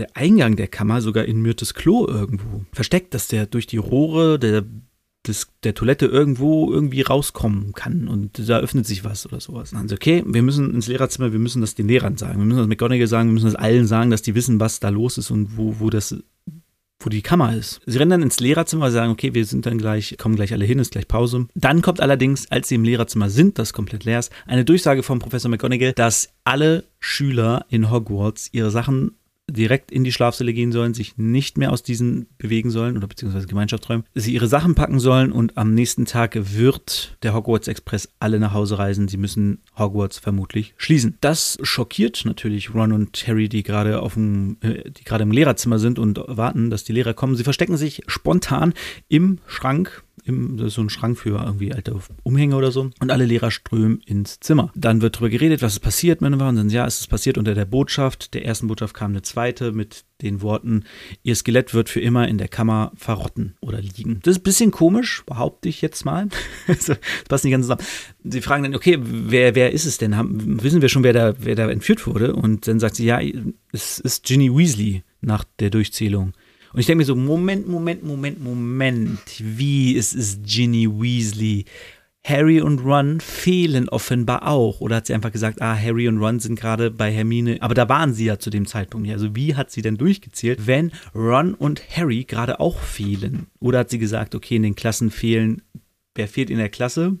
der 0.00 0.16
Eingang 0.16 0.56
der 0.56 0.68
Kammer 0.68 1.02
sogar 1.02 1.26
in 1.26 1.42
Myrtes 1.42 1.74
Klo 1.74 2.06
irgendwo 2.08 2.64
versteckt, 2.72 3.12
dass 3.12 3.28
der 3.28 3.46
durch 3.46 3.66
die 3.66 3.76
Rohre 3.76 4.38
der, 4.38 4.64
des, 5.26 5.48
der 5.64 5.74
Toilette 5.74 6.06
irgendwo 6.06 6.72
irgendwie 6.72 7.02
rauskommen 7.02 7.72
kann 7.72 8.08
und 8.08 8.48
da 8.48 8.58
öffnet 8.58 8.86
sich 8.86 9.04
was 9.04 9.26
oder 9.26 9.40
sowas. 9.40 9.74
Also 9.74 9.94
okay, 9.94 10.22
wir 10.26 10.42
müssen 10.42 10.74
ins 10.74 10.86
Lehrerzimmer, 10.86 11.32
wir 11.32 11.38
müssen 11.38 11.60
das 11.60 11.74
den 11.74 11.88
Lehrern 11.88 12.16
sagen, 12.16 12.38
wir 12.38 12.46
müssen 12.46 12.58
das 12.58 12.68
McGonagall 12.68 13.06
sagen, 13.06 13.28
wir 13.28 13.34
müssen 13.34 13.46
das 13.46 13.54
allen 13.54 13.86
sagen, 13.86 14.10
dass 14.10 14.22
die 14.22 14.34
wissen, 14.34 14.60
was 14.60 14.80
da 14.80 14.88
los 14.88 15.18
ist 15.18 15.30
und 15.30 15.56
wo, 15.56 15.76
wo 15.78 15.90
das 15.90 16.16
wo 17.00 17.08
die 17.08 17.22
Kammer 17.22 17.56
ist. 17.56 17.80
Sie 17.86 17.98
rennen 17.98 18.10
dann 18.10 18.22
ins 18.22 18.40
Lehrerzimmer, 18.40 18.90
sagen, 18.90 19.10
okay, 19.10 19.32
wir 19.32 19.46
sind 19.46 19.64
dann 19.64 19.78
gleich, 19.78 20.16
kommen 20.18 20.36
gleich 20.36 20.52
alle 20.52 20.66
hin, 20.66 20.78
ist 20.78 20.92
gleich 20.92 21.08
Pause. 21.08 21.46
Dann 21.54 21.80
kommt 21.80 22.00
allerdings, 22.00 22.50
als 22.50 22.68
sie 22.68 22.74
im 22.74 22.84
Lehrerzimmer 22.84 23.30
sind, 23.30 23.58
das 23.58 23.72
komplett 23.72 24.04
leer 24.04 24.18
ist, 24.18 24.30
eine 24.46 24.66
Durchsage 24.66 25.02
vom 25.02 25.18
Professor 25.18 25.50
McGonagall, 25.50 25.94
dass 25.94 26.28
alle 26.44 26.84
Schüler 26.98 27.64
in 27.70 27.90
Hogwarts 27.90 28.50
ihre 28.52 28.70
Sachen 28.70 29.12
direkt 29.50 29.90
in 29.90 30.04
die 30.04 30.12
Schlafsäle 30.12 30.52
gehen 30.52 30.72
sollen, 30.72 30.94
sich 30.94 31.16
nicht 31.16 31.58
mehr 31.58 31.72
aus 31.72 31.82
diesen 31.82 32.26
bewegen 32.38 32.70
sollen 32.70 32.96
oder 32.96 33.06
beziehungsweise 33.06 33.46
Gemeinschaftsräumen, 33.46 34.04
sie 34.14 34.34
ihre 34.34 34.46
Sachen 34.46 34.74
packen 34.74 35.00
sollen 35.00 35.32
und 35.32 35.56
am 35.56 35.74
nächsten 35.74 36.04
Tag 36.04 36.36
wird 36.54 37.16
der 37.22 37.34
Hogwarts 37.34 37.68
Express 37.68 38.08
alle 38.18 38.38
nach 38.38 38.54
Hause 38.54 38.78
reisen. 38.78 39.08
Sie 39.08 39.16
müssen 39.16 39.58
Hogwarts 39.78 40.18
vermutlich 40.18 40.74
schließen. 40.76 41.16
Das 41.20 41.58
schockiert 41.62 42.24
natürlich 42.24 42.74
Ron 42.74 42.92
und 42.92 43.26
Harry, 43.26 43.48
die 43.48 43.62
gerade 43.62 44.00
auf 44.00 44.14
dem, 44.14 44.56
äh, 44.60 44.90
die 44.90 45.04
gerade 45.04 45.22
im 45.22 45.32
Lehrerzimmer 45.32 45.78
sind 45.78 45.98
und 45.98 46.20
warten, 46.26 46.70
dass 46.70 46.84
die 46.84 46.92
Lehrer 46.92 47.14
kommen. 47.14 47.36
Sie 47.36 47.44
verstecken 47.44 47.76
sich 47.76 48.02
spontan 48.06 48.74
im 49.08 49.38
Schrank 49.46 50.02
im, 50.24 50.68
so 50.68 50.80
ein 50.80 50.90
Schrank 50.90 51.18
für 51.18 51.42
irgendwie 51.42 51.72
alte 51.72 51.98
Umhänge 52.22 52.56
oder 52.56 52.70
so. 52.70 52.90
Und 53.00 53.10
alle 53.10 53.24
Lehrer 53.24 53.50
strömen 53.50 54.00
ins 54.00 54.40
Zimmer. 54.40 54.70
Dann 54.74 55.02
wird 55.02 55.16
darüber 55.16 55.30
geredet, 55.30 55.62
was 55.62 55.74
ist 55.74 55.80
passiert, 55.80 56.20
Und 56.20 56.38
dann, 56.38 56.70
ja, 56.70 56.86
es 56.86 57.00
ist 57.00 57.08
passiert 57.08 57.38
unter 57.38 57.54
der 57.54 57.64
Botschaft. 57.64 58.34
Der 58.34 58.44
ersten 58.44 58.68
Botschaft 58.68 58.94
kam 58.94 59.12
eine 59.12 59.22
zweite 59.22 59.72
mit 59.72 60.04
den 60.22 60.42
Worten, 60.42 60.84
ihr 61.22 61.34
Skelett 61.34 61.74
wird 61.74 61.88
für 61.88 62.00
immer 62.00 62.28
in 62.28 62.38
der 62.38 62.48
Kammer 62.48 62.92
verrotten 62.94 63.54
oder 63.60 63.80
liegen. 63.80 64.20
Das 64.22 64.32
ist 64.32 64.40
ein 64.40 64.44
bisschen 64.44 64.70
komisch, 64.70 65.22
behaupte 65.26 65.68
ich 65.68 65.80
jetzt 65.80 66.04
mal. 66.04 66.28
das 66.66 66.90
passt 67.28 67.44
nicht 67.44 67.52
ganz 67.52 67.64
zusammen. 67.64 67.82
Sie 68.24 68.40
fragen 68.40 68.64
dann, 68.64 68.74
okay, 68.74 68.98
wer, 69.00 69.54
wer 69.54 69.72
ist 69.72 69.86
es 69.86 69.98
denn? 69.98 70.16
Haben, 70.16 70.62
wissen 70.62 70.82
wir 70.82 70.88
schon, 70.88 71.04
wer 71.04 71.12
da, 71.12 71.34
wer 71.38 71.54
da 71.54 71.70
entführt 71.70 72.06
wurde? 72.06 72.34
Und 72.34 72.66
dann 72.68 72.80
sagt 72.80 72.96
sie, 72.96 73.06
ja, 73.06 73.20
es 73.72 73.98
ist 73.98 74.24
Ginny 74.24 74.54
Weasley 74.54 75.02
nach 75.20 75.44
der 75.58 75.70
Durchzählung. 75.70 76.32
Und 76.72 76.80
ich 76.80 76.86
denke 76.86 76.98
mir 76.98 77.04
so, 77.04 77.16
Moment, 77.16 77.68
Moment, 77.68 78.04
Moment, 78.04 78.42
Moment, 78.42 79.20
wie 79.38 79.92
ist 79.92 80.14
es 80.14 80.38
Ginny 80.42 80.88
Weasley? 80.88 81.64
Harry 82.24 82.60
und 82.60 82.80
Ron 82.80 83.20
fehlen 83.20 83.88
offenbar 83.88 84.46
auch. 84.46 84.80
Oder 84.80 84.96
hat 84.96 85.06
sie 85.06 85.14
einfach 85.14 85.32
gesagt, 85.32 85.62
ah, 85.62 85.74
Harry 85.74 86.06
und 86.06 86.18
Ron 86.18 86.38
sind 86.38 86.58
gerade 86.58 86.90
bei 86.90 87.10
Hermine. 87.10 87.58
Aber 87.60 87.74
da 87.74 87.88
waren 87.88 88.12
sie 88.12 88.26
ja 88.26 88.38
zu 88.38 88.50
dem 88.50 88.66
Zeitpunkt 88.66 89.06
nicht. 89.06 89.14
Also 89.14 89.34
wie 89.34 89.54
hat 89.54 89.70
sie 89.70 89.82
denn 89.82 89.96
durchgezählt, 89.96 90.66
wenn 90.66 90.92
Ron 91.14 91.54
und 91.54 91.82
Harry 91.96 92.24
gerade 92.24 92.60
auch 92.60 92.78
fehlen? 92.78 93.46
Oder 93.58 93.80
hat 93.80 93.90
sie 93.90 93.98
gesagt, 93.98 94.34
okay, 94.34 94.56
in 94.56 94.62
den 94.62 94.76
Klassen 94.76 95.10
fehlen, 95.10 95.62
wer 96.14 96.28
fehlt 96.28 96.50
in 96.50 96.58
der 96.58 96.68
Klasse? 96.68 97.18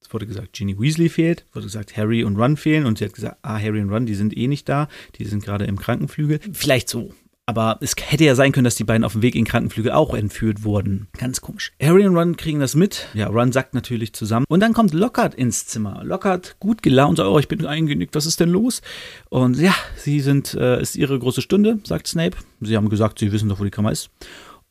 Es 0.00 0.12
wurde 0.14 0.26
gesagt, 0.26 0.54
Ginny 0.54 0.78
Weasley 0.78 1.10
fehlt. 1.10 1.44
Es 1.48 1.54
wurde 1.54 1.66
gesagt, 1.66 1.96
Harry 1.96 2.24
und 2.24 2.36
Ron 2.36 2.56
fehlen. 2.56 2.86
Und 2.86 2.98
sie 2.98 3.04
hat 3.04 3.12
gesagt, 3.12 3.38
ah, 3.42 3.58
Harry 3.60 3.80
und 3.82 3.90
Ron, 3.90 4.06
die 4.06 4.14
sind 4.14 4.34
eh 4.36 4.46
nicht 4.46 4.68
da. 4.68 4.88
Die 5.16 5.24
sind 5.24 5.44
gerade 5.44 5.66
im 5.66 5.78
Krankenflügel. 5.78 6.40
Vielleicht 6.52 6.88
so. 6.88 7.12
Aber 7.48 7.78
es 7.80 7.94
hätte 7.98 8.24
ja 8.24 8.34
sein 8.34 8.52
können, 8.52 8.66
dass 8.66 8.74
die 8.74 8.84
beiden 8.84 9.04
auf 9.04 9.12
dem 9.12 9.22
Weg 9.22 9.34
in 9.34 9.46
Krankenflügel 9.46 9.90
auch 9.90 10.12
entführt 10.12 10.64
wurden. 10.64 11.08
Ganz 11.16 11.40
komisch. 11.40 11.72
Harry 11.80 12.06
und 12.06 12.14
Ron 12.14 12.36
kriegen 12.36 12.60
das 12.60 12.74
mit. 12.74 13.08
Ja, 13.14 13.28
Ron 13.28 13.52
sagt 13.52 13.72
natürlich 13.72 14.12
zusammen. 14.12 14.44
Und 14.50 14.60
dann 14.60 14.74
kommt 14.74 14.92
Lockhart 14.92 15.34
ins 15.34 15.64
Zimmer. 15.64 16.04
Lockhart 16.04 16.56
gut 16.60 16.82
gelaunt, 16.82 17.20
oh, 17.20 17.38
ich 17.38 17.48
bin 17.48 17.64
eingenickt, 17.64 18.14
was 18.14 18.26
ist 18.26 18.40
denn 18.40 18.50
los? 18.50 18.82
Und 19.30 19.58
ja, 19.58 19.74
sie 19.96 20.20
sind, 20.20 20.52
äh, 20.52 20.82
ist 20.82 20.94
ihre 20.94 21.18
große 21.18 21.40
Stunde, 21.40 21.78
sagt 21.84 22.06
Snape. 22.06 22.36
Sie 22.60 22.76
haben 22.76 22.90
gesagt, 22.90 23.18
sie 23.18 23.32
wissen 23.32 23.48
doch, 23.48 23.60
wo 23.60 23.64
die 23.64 23.70
Kammer 23.70 23.92
ist. 23.92 24.10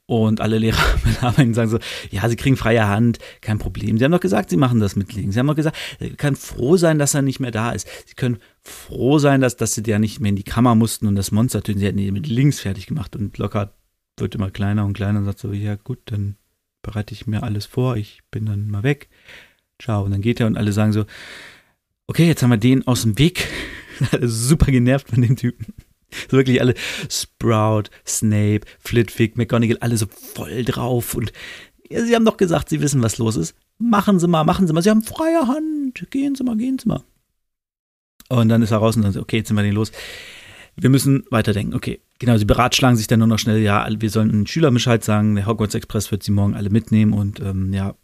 Und 0.08 0.40
alle 0.40 0.58
Lehrer 0.60 0.82
sagen 1.54 1.70
so, 1.70 1.80
ja, 2.10 2.28
sie 2.30 2.38
kriegen 2.38 2.56
freie 2.56 2.88
Hand, 2.88 3.20
kein 3.42 3.60
Problem. 3.60 3.98
Sie 3.98 4.06
haben 4.06 4.14
doch 4.14 4.22
gesagt, 4.22 4.50
sie 4.50 4.58
machen 4.58 4.80
das 4.80 4.96
mit 4.96 5.14
links. 5.14 5.34
Sie 5.34 5.40
haben 5.40 5.48
doch 5.48 5.56
gesagt, 5.56 5.78
sie 6.00 6.12
können 6.12 6.38
froh 6.38 6.78
sein, 6.78 6.98
dass 6.98 7.14
er 7.14 7.22
nicht 7.22 7.40
mehr 7.40 7.52
da 7.52 7.72
ist. 7.72 7.88
Sie 8.06 8.16
können 8.16 8.40
froh 8.62 9.20
sein, 9.20 9.42
dass, 9.42 9.58
dass 9.58 9.76
sie 9.76 9.84
ja 9.86 10.00
nicht 10.00 10.20
mehr 10.22 10.30
in 10.30 10.38
die 10.38 10.44
Kammer 10.44 10.76
mussten 10.76 11.08
und 11.08 11.16
das 11.16 11.32
Monster 11.32 11.62
töten. 11.62 11.80
Sie 11.80 11.86
hätten 11.86 12.00
ihn 12.00 12.14
mit 12.14 12.28
links 12.28 12.62
fertig 12.62 12.88
gemacht 12.88 13.16
und 13.16 13.38
locker 13.38 13.74
wird 14.18 14.34
immer 14.34 14.50
kleiner 14.50 14.86
und 14.86 14.94
kleiner 14.94 15.20
und 15.20 15.26
sagt 15.26 15.40
so, 15.40 15.52
ja 15.52 15.76
gut, 15.76 16.00
dann 16.06 16.38
bereite 16.82 17.14
ich 17.14 17.28
mir 17.28 17.44
alles 17.44 17.66
vor, 17.66 17.98
ich 17.98 18.22
bin 18.32 18.46
dann 18.46 18.70
mal 18.70 18.84
weg. 18.84 19.10
Ciao. 19.80 20.04
Und 20.04 20.12
dann 20.12 20.22
geht 20.22 20.40
er 20.40 20.48
und 20.48 20.58
alle 20.58 20.72
sagen 20.72 20.94
so, 20.94 21.06
okay, 22.08 22.26
jetzt 22.28 22.42
haben 22.42 22.50
wir 22.50 22.58
den 22.58 22.88
aus 22.88 23.02
dem 23.04 23.20
Weg. 23.20 23.48
Super 24.22 24.72
genervt 24.72 25.10
von 25.10 25.22
dem 25.22 25.36
Typen. 25.36 25.74
So 26.30 26.38
wirklich 26.38 26.62
alle 26.62 26.74
Sprout, 27.10 27.90
Snape, 28.06 28.62
Flitwick, 28.80 29.38
McGonagall, 29.38 29.78
alle 29.80 29.98
so 29.98 30.08
voll 30.08 30.64
drauf. 30.64 31.16
Und 31.16 31.34
ja, 31.90 32.04
sie 32.04 32.16
haben 32.16 32.26
doch 32.26 32.38
gesagt, 32.38 32.70
sie 32.70 32.82
wissen, 32.82 33.04
was 33.04 33.18
los 33.18 33.36
ist. 33.36 33.56
Machen 33.78 34.20
Sie 34.20 34.28
mal, 34.28 34.44
machen 34.44 34.68
Sie 34.68 34.74
mal. 34.74 34.82
Sie 34.82 34.90
haben 34.90 35.04
freie 35.04 35.48
Hand. 35.48 36.10
Gehen 36.10 36.36
Sie 36.36 36.44
mal, 36.44 36.58
gehen 36.58 36.80
Sie 36.80 36.88
mal. 36.88 37.04
Und 38.30 38.50
dann 38.50 38.62
ist 38.62 38.72
er 38.72 38.78
raus 38.78 38.96
und 38.96 39.04
dann 39.04 39.14
so, 39.14 39.22
okay, 39.22 39.38
jetzt 39.38 39.48
sind 39.48 39.58
wir 39.58 39.64
den 39.64 39.74
los. 39.74 39.92
Wir 40.76 40.90
müssen 40.90 41.24
weiterdenken. 41.30 41.74
Okay, 41.74 42.02
genau, 42.20 42.38
sie 42.38 42.46
beratschlagen 42.46 42.98
sich 42.98 43.08
dann 43.08 43.20
nur 43.20 43.28
noch 43.28 43.40
schnell, 43.40 43.62
ja, 43.62 43.88
wir 43.90 44.10
sollen 44.10 44.30
einen 44.30 44.48
Schüler 44.48 44.70
Bescheid 44.72 45.04
sagen, 45.04 45.36
der 45.36 45.48
Hogwarts 45.48 45.76
Express 45.76 46.12
wird 46.12 46.24
sie 46.24 46.32
morgen 46.32 46.56
alle 46.56 46.70
mitnehmen 46.70 47.14
und 47.14 47.40
ähm, 47.40 47.74
ja, 47.74 47.96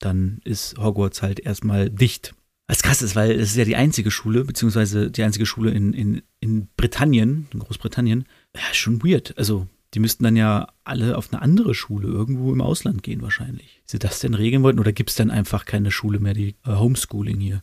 dann 0.00 0.40
ist 0.44 0.76
Hogwarts 0.78 1.22
halt 1.22 1.40
erstmal 1.40 1.88
dicht. 1.90 2.34
Was 2.68 2.82
krass 2.82 3.00
ist, 3.00 3.14
weil 3.14 3.30
es 3.32 3.50
ist 3.50 3.56
ja 3.56 3.64
die 3.64 3.76
einzige 3.76 4.10
Schule, 4.10 4.44
beziehungsweise 4.44 5.10
die 5.10 5.22
einzige 5.22 5.46
Schule 5.46 5.70
in, 5.70 5.92
in, 5.92 6.22
in 6.40 6.68
Britannien, 6.76 7.46
in 7.52 7.60
Großbritannien. 7.60 8.26
Ja, 8.56 8.62
schon 8.72 9.02
weird. 9.04 9.38
Also, 9.38 9.68
die 9.94 10.00
müssten 10.00 10.24
dann 10.24 10.36
ja 10.36 10.68
alle 10.84 11.16
auf 11.16 11.32
eine 11.32 11.42
andere 11.42 11.74
Schule 11.74 12.08
irgendwo 12.08 12.52
im 12.52 12.60
Ausland 12.60 13.02
gehen, 13.04 13.22
wahrscheinlich. 13.22 13.80
Sie 13.86 14.00
das 14.00 14.18
denn 14.18 14.34
regeln 14.34 14.64
wollten 14.64 14.80
oder 14.80 14.92
gibt 14.92 15.10
es 15.10 15.16
dann 15.16 15.30
einfach 15.30 15.64
keine 15.64 15.92
Schule 15.92 16.18
mehr, 16.18 16.34
die 16.34 16.56
äh, 16.66 16.74
Homeschooling 16.74 17.38
hier? 17.38 17.62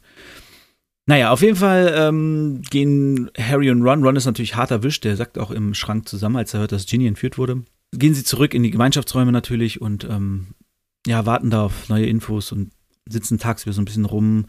Naja, 1.05 1.31
auf 1.31 1.41
jeden 1.41 1.57
Fall 1.57 1.93
ähm, 1.97 2.61
gehen 2.69 3.29
Harry 3.37 3.69
und 3.69 3.81
Ron. 3.81 4.03
Ron 4.03 4.15
ist 4.15 4.25
natürlich 4.25 4.55
hart 4.55 4.71
erwischt, 4.71 5.03
der 5.03 5.17
sagt 5.17 5.37
auch 5.37 5.51
im 5.51 5.73
Schrank 5.73 6.07
zusammen, 6.07 6.37
als 6.37 6.53
er 6.53 6.61
hört, 6.61 6.71
dass 6.71 6.85
Ginny 6.85 7.07
entführt 7.07 7.37
wurde. 7.37 7.63
Gehen 7.91 8.13
sie 8.13 8.23
zurück 8.23 8.53
in 8.53 8.63
die 8.63 8.71
Gemeinschaftsräume 8.71 9.33
natürlich 9.33 9.81
und 9.81 10.05
ähm, 10.05 10.47
ja, 11.05 11.25
warten 11.25 11.49
da 11.49 11.65
auf 11.65 11.89
neue 11.89 12.05
Infos 12.05 12.53
und 12.53 12.71
sitzen 13.07 13.37
tagsüber 13.37 13.73
so 13.73 13.81
ein 13.81 13.85
bisschen 13.85 14.05
rum. 14.05 14.45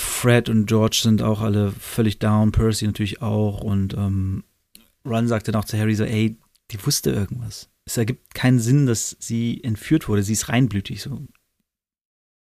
Fred 0.00 0.48
und 0.48 0.66
George 0.66 0.98
sind 1.02 1.22
auch 1.22 1.40
alle 1.40 1.72
völlig 1.72 2.18
down, 2.18 2.52
Percy 2.52 2.86
natürlich 2.86 3.20
auch. 3.20 3.60
Und 3.60 3.94
ähm, 3.94 4.44
Ron 5.04 5.28
sagte 5.28 5.52
dann 5.52 5.60
auch 5.60 5.66
zu 5.66 5.78
Harry 5.78 5.94
so, 5.94 6.04
ey, 6.04 6.38
die 6.70 6.86
wusste 6.86 7.10
irgendwas. 7.10 7.68
Es 7.84 7.96
ergibt 7.96 8.34
keinen 8.34 8.60
Sinn, 8.60 8.86
dass 8.86 9.16
sie 9.20 9.62
entführt 9.62 10.08
wurde. 10.08 10.22
Sie 10.22 10.32
ist 10.32 10.48
reinblütig. 10.48 11.02
So. 11.02 11.20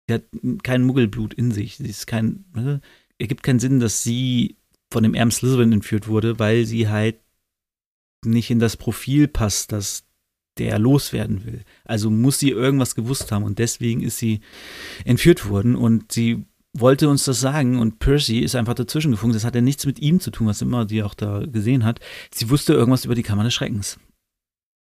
Sie 0.09 0.15
hat 0.15 0.25
kein 0.63 0.85
Muggelblut 0.85 1.35
in 1.35 1.51
sich. 1.51 1.77
Sie 1.77 1.89
ist 1.89 2.07
kein. 2.07 2.45
Ne? 2.55 2.81
Ergibt 3.19 3.43
keinen 3.43 3.61
Sinn, 3.61 3.81
dass 3.81 4.03
sie 4.03 4.57
von 4.93 5.03
dem 5.03 5.15
Erm 5.15 5.31
Slytherin 5.31 5.73
entführt 5.73 6.07
wurde, 6.07 6.39
weil 6.39 6.65
sie 6.65 6.89
halt 6.89 7.19
nicht 8.25 8.51
in 8.51 8.61
das 8.61 8.77
Profil 8.77 9.27
passt, 9.27 9.73
das 9.73 10.05
der 10.59 10.79
loswerden 10.79 11.45
will. 11.45 11.65
Also 11.85 12.11
muss 12.11 12.39
sie 12.39 12.51
irgendwas 12.51 12.95
gewusst 12.95 13.33
haben 13.33 13.45
und 13.45 13.59
deswegen 13.59 14.03
ist 14.03 14.19
sie 14.19 14.41
entführt 15.05 15.49
worden 15.49 15.75
und 15.75 16.13
sie 16.13 16.45
wollte 16.75 17.09
uns 17.09 17.25
das 17.25 17.41
sagen 17.41 17.79
und 17.79 17.99
Percy 17.99 18.39
ist 18.39 18.55
einfach 18.55 18.75
dazwischen 18.75 19.11
gefunkt. 19.11 19.37
Das 19.37 19.45
hat 19.45 19.55
ja 19.55 19.61
nichts 19.61 19.85
mit 19.87 19.99
ihm 19.99 20.21
zu 20.21 20.31
tun, 20.31 20.47
was 20.47 20.63
immer 20.63 20.85
die 20.85 21.03
auch 21.03 21.15
da 21.15 21.41
gesehen 21.41 21.85
hat. 21.85 22.01
Sie 22.33 22.49
wusste 22.51 22.73
irgendwas 22.73 23.05
über 23.05 23.15
die 23.15 23.23
Kammer 23.23 23.45
des 23.45 23.55
Schreckens. 23.55 23.99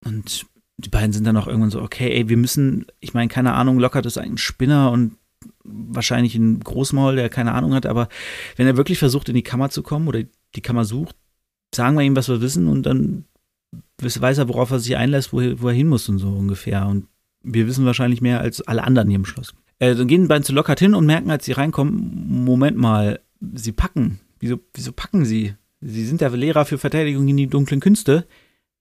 Und 0.04 0.47
die 0.76 0.90
beiden 0.90 1.12
sind 1.12 1.25
dann 1.25 1.37
auch 1.37 1.47
irgendwann 1.47 1.71
so, 1.71 1.83
okay, 1.83 2.12
ey, 2.12 2.28
wir 2.28 2.37
müssen, 2.37 2.87
ich 3.00 3.14
meine, 3.14 3.28
keine 3.28 3.54
Ahnung, 3.54 3.78
lockert 3.78 4.07
ist 4.07 4.18
ein 4.18 4.38
Spinner 4.38 4.92
und 4.92 5.16
wahrscheinlich 5.64 6.35
ein 6.35 6.61
Großmaul, 6.61 7.16
der 7.16 7.28
keine 7.28 7.52
Ahnung 7.52 7.75
hat, 7.75 7.87
aber 7.87 8.09
wenn 8.57 8.66
er 8.66 8.76
wirklich 8.76 8.99
versucht, 8.99 9.28
in 9.28 9.35
die 9.35 9.42
Kammer 9.42 9.71
zu 9.71 9.83
kommen 9.83 10.09
oder 10.09 10.23
die 10.54 10.61
Kammer 10.61 10.85
sucht, 10.85 11.16
sagen 11.75 11.97
wir 11.97 12.04
ihm, 12.04 12.16
was 12.16 12.28
wir 12.28 12.40
wissen 12.40 12.68
und 12.68 12.85
dann 12.85 13.25
weiß 14.00 14.38
er, 14.38 14.49
worauf 14.49 14.71
er 14.71 14.78
sich 14.78 14.97
einlässt, 14.97 15.33
wo, 15.33 15.40
wo 15.61 15.68
er 15.68 15.75
hin 15.75 15.88
muss 15.88 16.09
und 16.09 16.18
so 16.18 16.28
ungefähr. 16.28 16.87
Und 16.87 17.09
wir 17.42 17.66
wissen 17.66 17.85
wahrscheinlich 17.85 18.21
mehr 18.21 18.40
als 18.40 18.61
alle 18.62 18.85
anderen 18.85 19.09
hier 19.09 19.16
im 19.16 19.25
Schloss. 19.25 19.54
Äh, 19.79 19.95
dann 19.95 20.09
gehen 20.09 20.23
die 20.23 20.29
beiden 20.29 20.45
zu 20.45 20.53
Lockhart 20.53 20.81
hin 20.81 20.95
und 20.95 21.07
merken, 21.07 21.31
als 21.31 21.45
sie 21.45 21.53
reinkommen, 21.53 22.45
Moment 22.45 22.77
mal, 22.77 23.21
sie 23.55 23.73
packen. 23.73 24.21
Wieso, 24.41 24.59
wieso 24.75 24.93
packen 24.93 25.25
sie? 25.25 25.55
Sie 25.81 26.05
sind 26.05 26.21
der 26.21 26.31
Lehrer 26.31 26.65
für 26.65 26.79
Verteidigung 26.79 27.29
in 27.29 27.37
die 27.37 27.47
dunklen 27.47 27.81
Künste. 27.81 28.27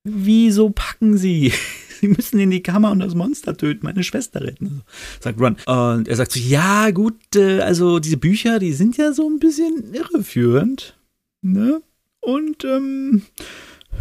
Wieso 0.04 0.70
packen 0.70 1.18
sie? 1.18 1.51
Sie 2.00 2.08
müssen 2.10 2.39
in 2.39 2.51
die 2.51 2.62
Kammer 2.62 2.92
und 2.92 3.00
das 3.00 3.16
Monster 3.16 3.58
töten, 3.58 3.84
meine 3.84 4.04
Schwester 4.04 4.42
retten, 4.42 4.84
sagt 5.20 5.42
Ron. 5.42 5.58
Und 5.66 6.08
er 6.08 6.16
sagt 6.16 6.32
so, 6.32 6.39
ja 6.39 6.92
gut, 6.92 7.36
äh, 7.36 7.62
also 7.62 7.98
diese 7.98 8.18
Bücher, 8.18 8.60
die 8.60 8.74
sind 8.74 8.98
ja 8.98 9.13
so 9.13 9.27
ein 9.27 9.39
bisschen 9.39 9.96
irreführend, 9.96 10.96
ne? 11.42 11.82
Und, 12.20 12.63
ähm, 12.66 13.24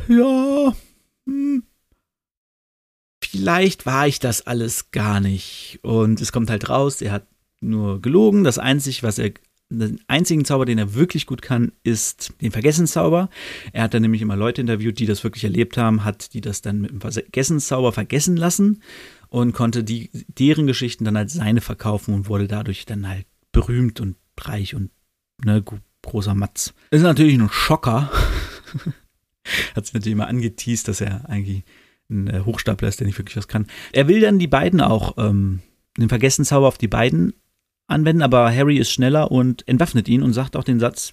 ja, 0.09 0.75
hm, 1.26 1.62
vielleicht 3.37 3.87
war 3.87 4.07
ich 4.07 4.19
das 4.19 4.47
alles 4.47 4.90
gar 4.90 5.21
nicht. 5.21 5.78
Und 5.83 6.21
es 6.21 6.33
kommt 6.33 6.50
halt 6.50 6.69
raus, 6.69 7.00
er 7.00 7.12
hat 7.12 7.26
nur 7.61 8.00
gelogen. 8.00 8.45
Das 8.45 8.59
Einzige, 8.59 9.02
was 9.02 9.19
er, 9.19 9.33
den 9.69 10.00
einzigen 10.07 10.45
Zauber, 10.45 10.64
den 10.64 10.78
er 10.78 10.95
wirklich 10.95 11.26
gut 11.26 11.43
kann, 11.43 11.73
ist 11.83 12.33
den 12.40 12.52
Vergessenszauber. 12.52 13.31
Er 13.73 13.85
hat 13.85 13.95
dann 13.95 14.02
nämlich 14.02 14.23
immer 14.23 14.37
Leute 14.37 14.61
interviewt, 14.61 14.99
die 14.99 15.07
das 15.07 15.25
wirklich 15.25 15.45
erlebt 15.45 15.76
haben, 15.76 16.05
hat 16.05 16.35
die 16.35 16.40
das 16.40 16.62
dann 16.62 16.81
mit 16.81 16.90
dem 16.90 17.00
Vergessenszauber 17.00 17.93
vergessen 17.93 18.37
lassen 18.37 18.83
und 19.28 19.52
konnte 19.52 19.83
die, 19.85 20.11
deren 20.12 20.66
Geschichten 20.66 21.05
dann 21.05 21.16
als 21.16 21.35
seine 21.35 21.61
verkaufen 21.61 22.14
und 22.14 22.28
wurde 22.28 22.49
dadurch 22.49 22.87
dann 22.87 23.09
halt 23.09 23.26
berühmt 23.52 24.00
und 24.00 24.16
reich 24.40 24.75
und 24.75 24.90
ne, 25.45 25.64
großer 26.02 26.35
Matz. 26.35 26.75
Ist 26.90 27.02
natürlich 27.02 27.35
ein 27.35 27.49
Schocker. 27.50 28.11
hat 29.75 29.87
sich 29.87 29.95
natürlich 29.95 30.12
immer 30.12 30.28
angeteased, 30.28 30.88
dass 30.88 31.00
er 31.00 31.28
eigentlich 31.28 31.64
ein 32.10 32.28
äh, 32.28 32.42
Hochstapler 32.44 32.88
ist, 32.88 33.00
der 33.00 33.06
nicht 33.06 33.18
wirklich 33.18 33.36
was 33.36 33.48
kann. 33.48 33.66
Er 33.92 34.08
will 34.08 34.20
dann 34.20 34.38
die 34.38 34.46
beiden 34.46 34.80
auch, 34.80 35.16
ähm, 35.18 35.60
den 35.98 36.08
Vergessenszauber 36.08 36.68
auf 36.68 36.78
die 36.78 36.88
beiden 36.88 37.34
anwenden, 37.86 38.22
aber 38.22 38.54
Harry 38.54 38.78
ist 38.78 38.90
schneller 38.90 39.30
und 39.30 39.66
entwaffnet 39.68 40.08
ihn 40.08 40.22
und 40.22 40.32
sagt 40.32 40.56
auch 40.56 40.64
den 40.64 40.80
Satz, 40.80 41.12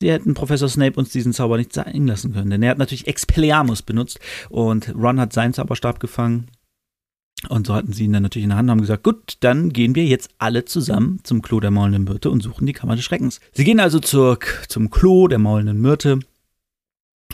sie 0.00 0.10
hätten 0.10 0.34
Professor 0.34 0.68
Snape 0.68 0.98
uns 0.98 1.10
diesen 1.10 1.32
Zauber 1.32 1.56
nicht 1.56 1.72
zeigen 1.72 2.06
lassen 2.06 2.32
können. 2.32 2.50
Denn 2.50 2.62
er 2.62 2.70
hat 2.70 2.78
natürlich 2.78 3.06
Expelliarmus 3.06 3.82
benutzt 3.82 4.18
und 4.48 4.94
Ron 4.94 5.20
hat 5.20 5.32
seinen 5.32 5.54
Zauberstab 5.54 6.00
gefangen. 6.00 6.48
Und 7.50 7.66
so 7.66 7.74
hatten 7.74 7.92
sie 7.92 8.04
ihn 8.04 8.12
dann 8.12 8.22
natürlich 8.22 8.44
in 8.44 8.50
der 8.50 8.58
Hand 8.58 8.66
und 8.66 8.70
haben 8.72 8.80
gesagt, 8.80 9.04
gut, 9.04 9.36
dann 9.40 9.70
gehen 9.72 9.94
wir 9.94 10.04
jetzt 10.04 10.30
alle 10.38 10.64
zusammen 10.64 11.20
zum 11.22 11.42
Klo 11.42 11.60
der 11.60 11.70
maulenden 11.70 12.04
Myrte 12.04 12.30
und 12.30 12.42
suchen 12.42 12.66
die 12.66 12.72
Kammer 12.72 12.96
des 12.96 13.04
Schreckens. 13.04 13.40
Sie 13.52 13.64
gehen 13.64 13.78
also 13.78 14.00
zur, 14.00 14.38
zum 14.68 14.90
Klo 14.90 15.28
der 15.28 15.38
maulenden 15.38 15.80
Myrte 15.80 16.20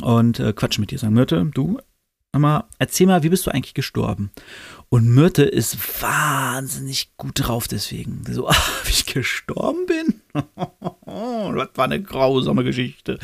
und 0.01 0.41
äh, 0.41 0.53
quatschen 0.53 0.83
mit 0.83 0.91
dir. 0.91 0.99
Sagen, 0.99 1.15
Myrte, 1.15 1.49
du, 1.55 1.79
mal, 2.41 2.65
erzähl 2.79 3.07
mal, 3.07 3.23
wie 3.23 3.29
bist 3.29 3.47
du 3.47 3.51
eigentlich 3.51 3.75
gestorben? 3.75 4.31
Und 4.89 5.07
Myrte 5.07 5.43
ist 5.43 6.03
wahnsinnig 6.03 7.17
gut 7.17 7.35
drauf 7.37 7.69
deswegen. 7.69 8.25
So, 8.29 8.49
ach, 8.49 8.71
wie 8.87 8.91
ich 8.91 9.07
gestorben 9.07 9.87
bin? 9.87 10.23
das 11.05 11.69
war 11.75 11.85
eine 11.85 12.03
grausame 12.03 12.65
Geschichte. 12.65 13.19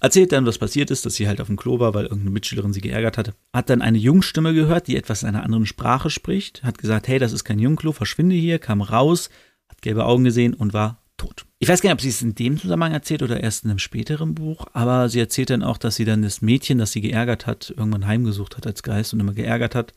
Erzählt 0.00 0.30
dann, 0.30 0.46
was 0.46 0.58
passiert 0.58 0.90
ist, 0.90 1.06
dass 1.06 1.14
sie 1.14 1.26
halt 1.26 1.40
auf 1.40 1.48
dem 1.48 1.56
Klo 1.56 1.80
war, 1.80 1.92
weil 1.92 2.04
irgendeine 2.04 2.30
Mitschülerin 2.30 2.72
sie 2.72 2.80
geärgert 2.80 3.18
hatte. 3.18 3.34
Hat 3.52 3.68
dann 3.68 3.82
eine 3.82 3.98
Jungstimme 3.98 4.54
gehört, 4.54 4.86
die 4.86 4.96
etwas 4.96 5.22
in 5.22 5.30
einer 5.30 5.42
anderen 5.42 5.66
Sprache 5.66 6.08
spricht. 6.08 6.62
Hat 6.62 6.78
gesagt, 6.78 7.08
hey, 7.08 7.18
das 7.18 7.32
ist 7.32 7.44
kein 7.44 7.58
Jungklo, 7.58 7.92
verschwinde 7.92 8.36
hier, 8.36 8.58
kam 8.60 8.80
raus, 8.80 9.28
hat 9.68 9.82
gelbe 9.82 10.04
Augen 10.04 10.24
gesehen 10.24 10.54
und 10.54 10.72
war 10.72 11.02
tot. 11.18 11.44
Ich 11.58 11.68
weiß 11.68 11.82
gar 11.82 11.88
nicht, 11.88 11.94
ob 11.94 12.00
sie 12.00 12.08
es 12.08 12.22
in 12.22 12.34
dem 12.34 12.58
Zusammenhang 12.58 12.92
erzählt 12.92 13.22
oder 13.22 13.42
erst 13.42 13.64
in 13.64 13.70
einem 13.70 13.78
späteren 13.78 14.34
Buch, 14.34 14.66
aber 14.72 15.10
sie 15.10 15.20
erzählt 15.20 15.50
dann 15.50 15.62
auch, 15.62 15.76
dass 15.76 15.96
sie 15.96 16.06
dann 16.06 16.22
das 16.22 16.40
Mädchen, 16.40 16.78
das 16.78 16.92
sie 16.92 17.02
geärgert 17.02 17.46
hat, 17.46 17.74
irgendwann 17.76 18.06
heimgesucht 18.06 18.56
hat 18.56 18.66
als 18.66 18.82
Geist 18.82 19.12
und 19.12 19.20
immer 19.20 19.34
geärgert 19.34 19.74
hat. 19.74 19.92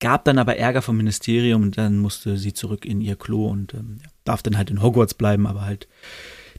Gab 0.00 0.24
dann 0.24 0.38
aber 0.38 0.56
Ärger 0.56 0.82
vom 0.82 0.96
Ministerium 0.96 1.62
und 1.62 1.78
dann 1.78 1.98
musste 1.98 2.36
sie 2.36 2.52
zurück 2.52 2.84
in 2.84 3.00
ihr 3.00 3.14
Klo 3.14 3.46
und 3.46 3.72
ähm, 3.74 4.00
darf 4.24 4.42
dann 4.42 4.56
halt 4.56 4.70
in 4.70 4.82
Hogwarts 4.82 5.14
bleiben, 5.14 5.46
aber 5.46 5.60
halt 5.60 5.86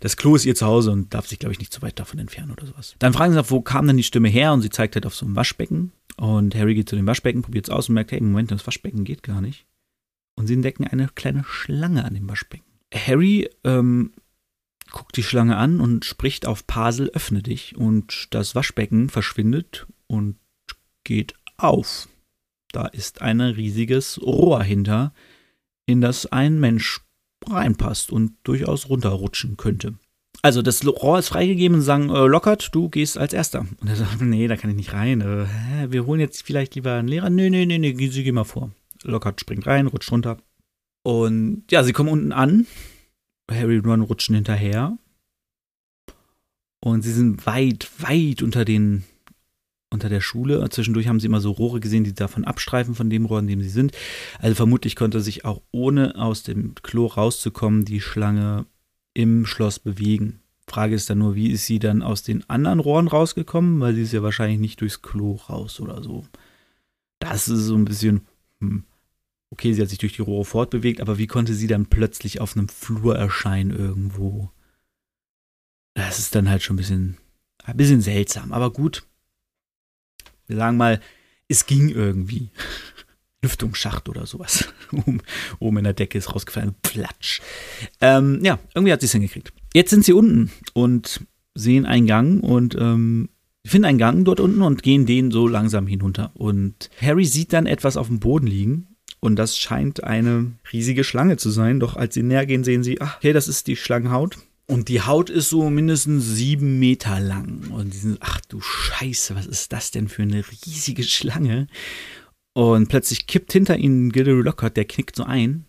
das 0.04 0.18
Klo 0.18 0.36
ist 0.36 0.46
ihr 0.46 0.54
Zuhause 0.56 0.92
und 0.92 1.14
darf 1.14 1.28
sich, 1.28 1.40
glaube 1.40 1.54
ich, 1.54 1.60
nicht 1.60 1.72
zu 1.72 1.82
weit 1.82 1.98
davon 1.98 2.20
entfernen 2.20 2.52
oder 2.52 2.66
sowas. 2.66 2.94
Dann 3.00 3.14
fragen 3.14 3.32
sie 3.32 3.38
nach, 3.38 3.50
wo 3.50 3.62
kam 3.62 3.88
denn 3.88 3.96
die 3.96 4.04
Stimme 4.04 4.28
her? 4.28 4.52
Und 4.52 4.62
sie 4.62 4.70
zeigt 4.70 4.96
halt 4.96 5.06
auf 5.06 5.16
so 5.16 5.26
ein 5.26 5.36
Waschbecken. 5.38 5.94
Und 6.18 6.56
Harry 6.56 6.76
geht 6.76 6.90
zu 6.90 6.98
dem 6.98 7.08
Waschbecken, 7.08 7.42
probiert 7.42 7.70
es 7.70 7.74
aus 7.74 7.88
und 7.88 7.96
merkt, 7.96 8.12
hey, 8.12 8.20
Moment, 8.20 8.52
das 8.52 8.68
Waschbecken 8.68 9.06
geht 9.06 9.24
gar 9.24 9.40
nicht. 9.40 9.66
Und 10.36 10.48
sie 10.48 10.56
entdecken 10.56 10.86
eine 10.86 11.08
kleine 11.16 11.46
Schlange 11.46 12.04
an 12.04 12.16
dem 12.16 12.28
Waschbecken. 12.28 12.73
Harry 12.94 13.50
ähm, 13.64 14.14
guckt 14.92 15.18
die 15.18 15.24
Schlange 15.24 15.58
an 15.58 15.80
und 15.80 16.06
spricht 16.06 16.46
auf 16.46 16.68
Pasel, 16.68 17.10
öffne 17.10 17.42
dich. 17.42 17.76
Und 17.76 18.28
das 18.32 18.56
Waschbecken 18.56 19.10
verschwindet 19.10 19.88
und 20.08 20.38
geht 21.04 21.34
auf. 21.58 22.08
Da 22.72 22.88
ist 22.88 23.22
ein 23.22 23.42
riesiges 23.42 24.22
Rohr 24.22 24.64
hinter, 24.64 25.14
in 25.86 26.02
das 26.02 26.26
ein 26.28 26.60
Mensch 26.60 27.02
reinpasst 27.48 28.12
und 28.12 28.36
durchaus 28.44 28.90
runterrutschen 28.90 29.58
könnte. 29.58 29.96
Also 30.42 30.62
das 30.62 30.86
Rohr 30.86 31.20
ist 31.20 31.30
freigegeben 31.30 31.78
und 31.78 31.84
sagen, 31.84 32.10
äh, 32.10 32.26
Lockert, 32.26 32.74
du 32.74 32.90
gehst 32.90 33.18
als 33.18 33.34
Erster. 33.34 33.66
Und 33.80 33.88
er 33.88 33.96
sagt, 33.96 34.22
nee, 34.22 34.48
da 34.48 34.58
kann 34.58 34.70
ich 34.70 34.76
nicht 34.76 34.94
rein. 34.94 35.22
Äh, 35.22 35.92
wir 35.92 36.06
holen 36.06 36.20
jetzt 36.20 36.44
vielleicht 36.44 36.76
lieber 36.76 36.94
einen 36.94 37.08
Lehrer. 37.08 37.30
Nee, 37.30 37.50
nee, 37.50 37.66
nee, 37.66 37.78
nee, 37.78 38.08
sie 38.10 38.24
geh 38.24 38.32
mal 38.32 38.44
vor. 38.44 38.72
Lockert 39.04 39.40
springt 39.40 39.68
rein, 39.68 39.88
rutscht 39.88 40.12
runter. 40.12 40.38
Und 41.04 41.64
ja, 41.70 41.84
sie 41.84 41.94
kommen 41.94 42.10
unten 42.10 42.32
an 42.32 42.66
Harry 43.52 43.78
und 43.78 43.86
Ron 43.86 44.02
rutschen 44.02 44.36
hinterher. 44.36 44.98
Und 46.80 47.02
sie 47.02 47.12
sind 47.12 47.46
weit, 47.46 47.90
weit 48.00 48.42
unter 48.42 48.66
den 48.66 49.04
unter 49.94 50.10
der 50.10 50.22
Schule. 50.22 50.68
Zwischendurch 50.70 51.08
haben 51.08 51.20
sie 51.20 51.28
immer 51.28 51.40
so 51.40 51.52
Rohre 51.52 51.80
gesehen, 51.80 52.04
die 52.04 52.14
davon 52.14 52.44
abstreifen, 52.44 52.96
von 52.96 53.10
dem 53.10 53.26
Rohr, 53.26 53.40
in 53.40 53.48
dem 53.48 53.62
sie 53.62 53.70
sind. 53.70 53.92
Also 54.40 54.56
vermutlich 54.56 54.96
konnte 54.96 55.22
sich 55.22 55.46
auch 55.46 55.62
ohne 55.72 56.16
aus 56.16 56.44
dem 56.44 56.74
Klo 56.82 57.06
rauszukommen 57.06 57.86
die 57.86 58.02
Schlange 58.02 58.66
im 59.14 59.46
Schloss 59.46 59.80
bewegen. 59.80 60.40
Frage 60.68 60.96
ist 60.96 61.10
dann 61.10 61.20
nur, 61.20 61.36
wie 61.36 61.52
ist 61.52 61.68
sie 61.68 61.78
dann 61.78 62.02
aus 62.02 62.24
den 62.24 62.50
anderen 62.50 62.80
Rohren 62.80 63.08
rausgekommen? 63.08 63.80
Weil 63.80 63.94
sie 63.94 64.02
ist 64.02 64.14
ja 64.14 64.24
wahrscheinlich 64.24 64.60
nicht 64.60 64.82
durchs 64.82 65.02
Klo 65.02 65.36
raus 65.48 65.80
oder 65.80 66.02
so. 66.02 66.26
Das 67.20 67.48
ist 67.48 67.66
so 67.66 67.76
ein 67.76 67.86
bisschen, 67.86 68.22
hm, 68.60 68.84
okay, 69.54 69.72
sie 69.72 69.84
hat 69.84 69.90
sich 69.90 70.00
durch 70.00 70.14
die 70.14 70.24
Rohre 70.24 70.46
fortbewegt, 70.46 71.00
aber 71.00 71.20
wie 71.20 71.28
konnte 71.28 71.54
sie 71.54 71.68
dann 71.68 71.86
plötzlich 71.86 72.42
auf 72.42 72.58
einem 72.58 72.68
Flur 72.68 73.16
erscheinen 73.16 73.70
irgendwo? 73.70 74.50
Das 75.94 76.18
ist 76.18 76.34
dann 76.34 76.50
halt 76.50 76.64
schon 76.64 76.74
ein 76.76 76.78
bisschen, 76.78 77.18
ein 77.64 77.78
bisschen 77.78 78.02
seltsam, 78.02 78.52
aber 78.52 78.74
gut. 78.74 79.06
Wir 80.48 80.58
sagen 80.58 80.76
mal, 80.76 81.00
es 81.48 81.68
ging 81.68 81.90
irgendwie. 81.90 82.50
Lüftungsschacht 83.44 84.10
oder 84.10 84.26
sowas. 84.26 84.74
oben, 85.60 85.78
in 85.78 85.84
der 85.84 85.94
Decke 85.94 86.18
ist 86.18 86.34
rausgefallen. 86.34 86.74
Platsch. 86.82 87.42
Ähm, 88.02 88.40
ja, 88.44 88.58
irgendwie 88.74 88.92
hat 88.92 89.02
sie 89.02 89.06
es 89.06 89.12
hingekriegt. 89.12 89.54
Jetzt 89.74 89.92
sind 89.92 90.04
sie 90.04 90.14
unten 90.14 90.50
und 90.74 91.28
sehen 91.54 91.86
einen 91.86 92.08
Gang 92.08 92.42
und 92.42 92.76
ähm, 92.80 93.30
finden 93.66 93.86
einen 93.86 93.98
Gang 94.00 94.26
dort 94.26 94.40
unten 94.40 94.62
und 94.64 94.82
gehen 94.82 95.06
den 95.06 95.30
so 95.30 95.48
langsam 95.48 95.86
hinunter. 95.86 96.32
Und 96.34 96.90
Harry 97.00 97.26
sieht 97.26 97.54
dann 97.54 97.68
etwas 97.68 97.98
auf 97.98 98.08
dem 98.08 98.20
Boden 98.20 98.48
liegen 98.48 98.93
und 99.24 99.38
das 99.38 99.58
scheint 99.58 100.04
eine 100.04 100.52
riesige 100.74 101.06
Schlange 101.06 101.38
zu 101.38 101.50
sein. 101.50 101.80
Doch 101.80 101.96
als 101.96 102.14
sie 102.14 102.24
näher 102.24 102.46
gehen, 102.46 102.66
sehen 102.66 102.84
sie, 102.84 103.00
ach, 103.00 103.16
okay, 103.16 103.32
das 103.32 103.48
ist 103.48 103.68
die 103.68 103.78
Schlangenhaut. 103.78 104.38
Und 104.68 104.90
die 104.90 105.00
Haut 105.00 105.30
ist 105.30 105.48
so 105.48 105.70
mindestens 105.70 106.26
sieben 106.26 106.78
Meter 106.78 107.22
lang. 107.22 107.72
Und 107.72 107.94
die 107.94 107.98
sind, 107.98 108.18
ach 108.20 108.42
du 108.50 108.60
Scheiße, 108.60 109.34
was 109.34 109.46
ist 109.46 109.72
das 109.72 109.92
denn 109.92 110.10
für 110.10 110.24
eine 110.24 110.44
riesige 110.66 111.04
Schlange? 111.04 111.68
Und 112.52 112.90
plötzlich 112.90 113.26
kippt 113.26 113.54
hinter 113.54 113.78
ihnen 113.78 114.12
Gilderoy 114.12 114.42
Lockhart, 114.42 114.76
der 114.76 114.84
knickt 114.84 115.16
so 115.16 115.24
ein. 115.24 115.68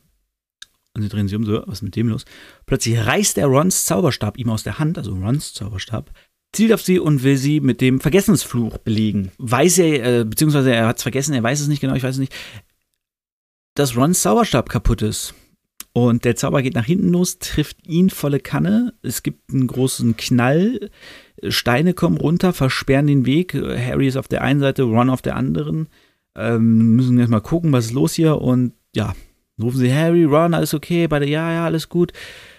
Und 0.97 1.03
sie 1.03 1.09
drehen 1.09 1.29
sich 1.29 1.37
um, 1.37 1.47
so, 1.47 1.63
was 1.65 1.79
ist 1.79 1.83
mit 1.83 1.95
dem 1.95 2.09
los? 2.09 2.25
Plötzlich 2.67 2.99
reißt 2.99 3.39
er 3.39 3.47
Rons 3.47 3.85
Zauberstab 3.87 4.37
ihm 4.37 4.51
aus 4.51 4.65
der 4.65 4.81
Hand, 4.81 4.99
also 4.99 5.13
Rons 5.13 5.55
Zauberstab, 5.55 6.11
zielt 6.53 6.73
auf 6.73 6.83
sie 6.83 6.99
und 6.99 7.23
will 7.23 7.37
sie 7.37 7.61
mit 7.61 7.81
dem 7.81 8.01
Vergessensfluch 8.01 8.79
belegen. 8.79 9.31
Weiß 9.39 9.79
er, 9.79 10.21
äh, 10.21 10.25
beziehungsweise 10.25 10.75
er 10.75 10.89
hat 10.89 10.97
es 10.97 11.03
vergessen, 11.05 11.35
er 11.35 11.43
weiß 11.45 11.61
es 11.61 11.69
nicht 11.69 11.81
genau, 11.81 11.95
ich 11.95 12.03
weiß 12.03 12.17
es 12.17 12.21
nicht 12.21 12.35
dass 13.75 13.97
Rons 13.97 14.23
Zauberstab 14.23 14.69
kaputt 14.69 15.03
ist. 15.03 15.35
Und 15.93 16.25
der 16.25 16.35
Zauber 16.35 16.63
geht 16.63 16.75
nach 16.75 16.87
hinten 16.87 17.11
los, 17.11 17.39
trifft 17.39 17.87
ihn 17.87 18.11
volle 18.11 18.41
Kanne. 18.41 18.95
Es 19.03 19.23
gibt 19.23 19.53
einen 19.53 19.69
großen 19.69 20.17
Knall. 20.17 20.91
Steine 21.47 21.95
kommen 21.95 22.17
runter, 22.17 22.53
versperren 22.53 23.07
den 23.07 23.27
Weg. 23.27 23.55
Harry 23.55 24.09
ist 24.09 24.17
auf 24.17 24.27
der 24.27 24.43
einen 24.43 24.59
Seite, 24.59 24.83
Ron 24.83 25.11
auf 25.11 25.23
der 25.23 25.37
anderen. 25.37 25.89
Ähm, 26.35 26.97
müssen 26.97 27.19
erstmal 27.19 27.43
gucken, 27.43 27.73
was 27.73 27.87
ist 27.87 27.93
los 27.93 28.15
hier. 28.15 28.41
Und 28.41 28.73
ja, 28.95 29.15
rufen 29.63 29.79
sie 29.79 29.95
Harry, 29.95 30.25
Ron, 30.25 30.55
alles 30.55 30.75
okay? 30.75 31.07
Beide, 31.07 31.29
ja, 31.29 31.53
ja, 31.53 31.65
alles 31.65 31.89
gut 31.89 32.13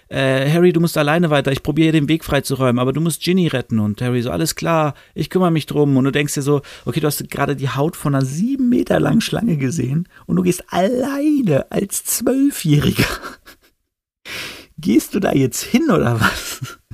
äh, 0.10 0.50
Harry, 0.52 0.72
du 0.72 0.80
musst 0.80 0.98
alleine 0.98 1.30
weiter, 1.30 1.52
ich 1.52 1.64
probiere 1.64 1.92
den 1.92 2.08
Weg 2.08 2.24
freizuräumen, 2.24 2.80
aber 2.80 2.94
du 2.94 3.02
musst 3.02 3.22
Ginny 3.24 3.48
retten. 3.48 3.80
Und 3.80 4.02
Harry 4.02 4.22
so, 4.22 4.32
alles 4.32 4.56
klar, 4.56 4.94
ich 5.14 5.30
kümmere 5.30 5.52
mich 5.52 5.66
drum. 5.66 5.98
Und 5.98 6.06
du 6.06 6.12
denkst 6.12 6.34
dir 6.34 6.42
so, 6.42 6.62
okay, 6.86 7.00
du 7.00 7.08
hast 7.08 7.30
gerade 7.30 7.56
die 7.56 7.70
Haut 7.70 7.96
von 7.96 8.16
einer 8.16 8.26
sieben 8.26 8.70
Meter 8.70 9.00
langen 9.00 9.22
Schlange 9.22 9.58
gesehen 9.58 10.08
und 10.26 10.36
du 10.36 10.44
gehst 10.44 10.64
alleine 10.70 11.72
als 11.72 12.04
Zwölfjähriger. 12.04 13.06
Gehst 14.78 15.16
du 15.16 15.20
da 15.20 15.32
jetzt 15.32 15.64
hin 15.64 15.90
oder 15.90 16.20
was? 16.20 16.78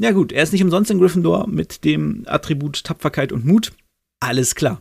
Ja 0.00 0.12
gut, 0.12 0.30
er 0.30 0.44
ist 0.44 0.52
nicht 0.52 0.62
umsonst 0.62 0.92
in 0.92 1.00
Gryffindor 1.00 1.48
mit 1.48 1.84
dem 1.84 2.22
Attribut 2.26 2.84
Tapferkeit 2.84 3.32
und 3.32 3.44
Mut. 3.44 3.72
Alles 4.20 4.54
klar. 4.54 4.80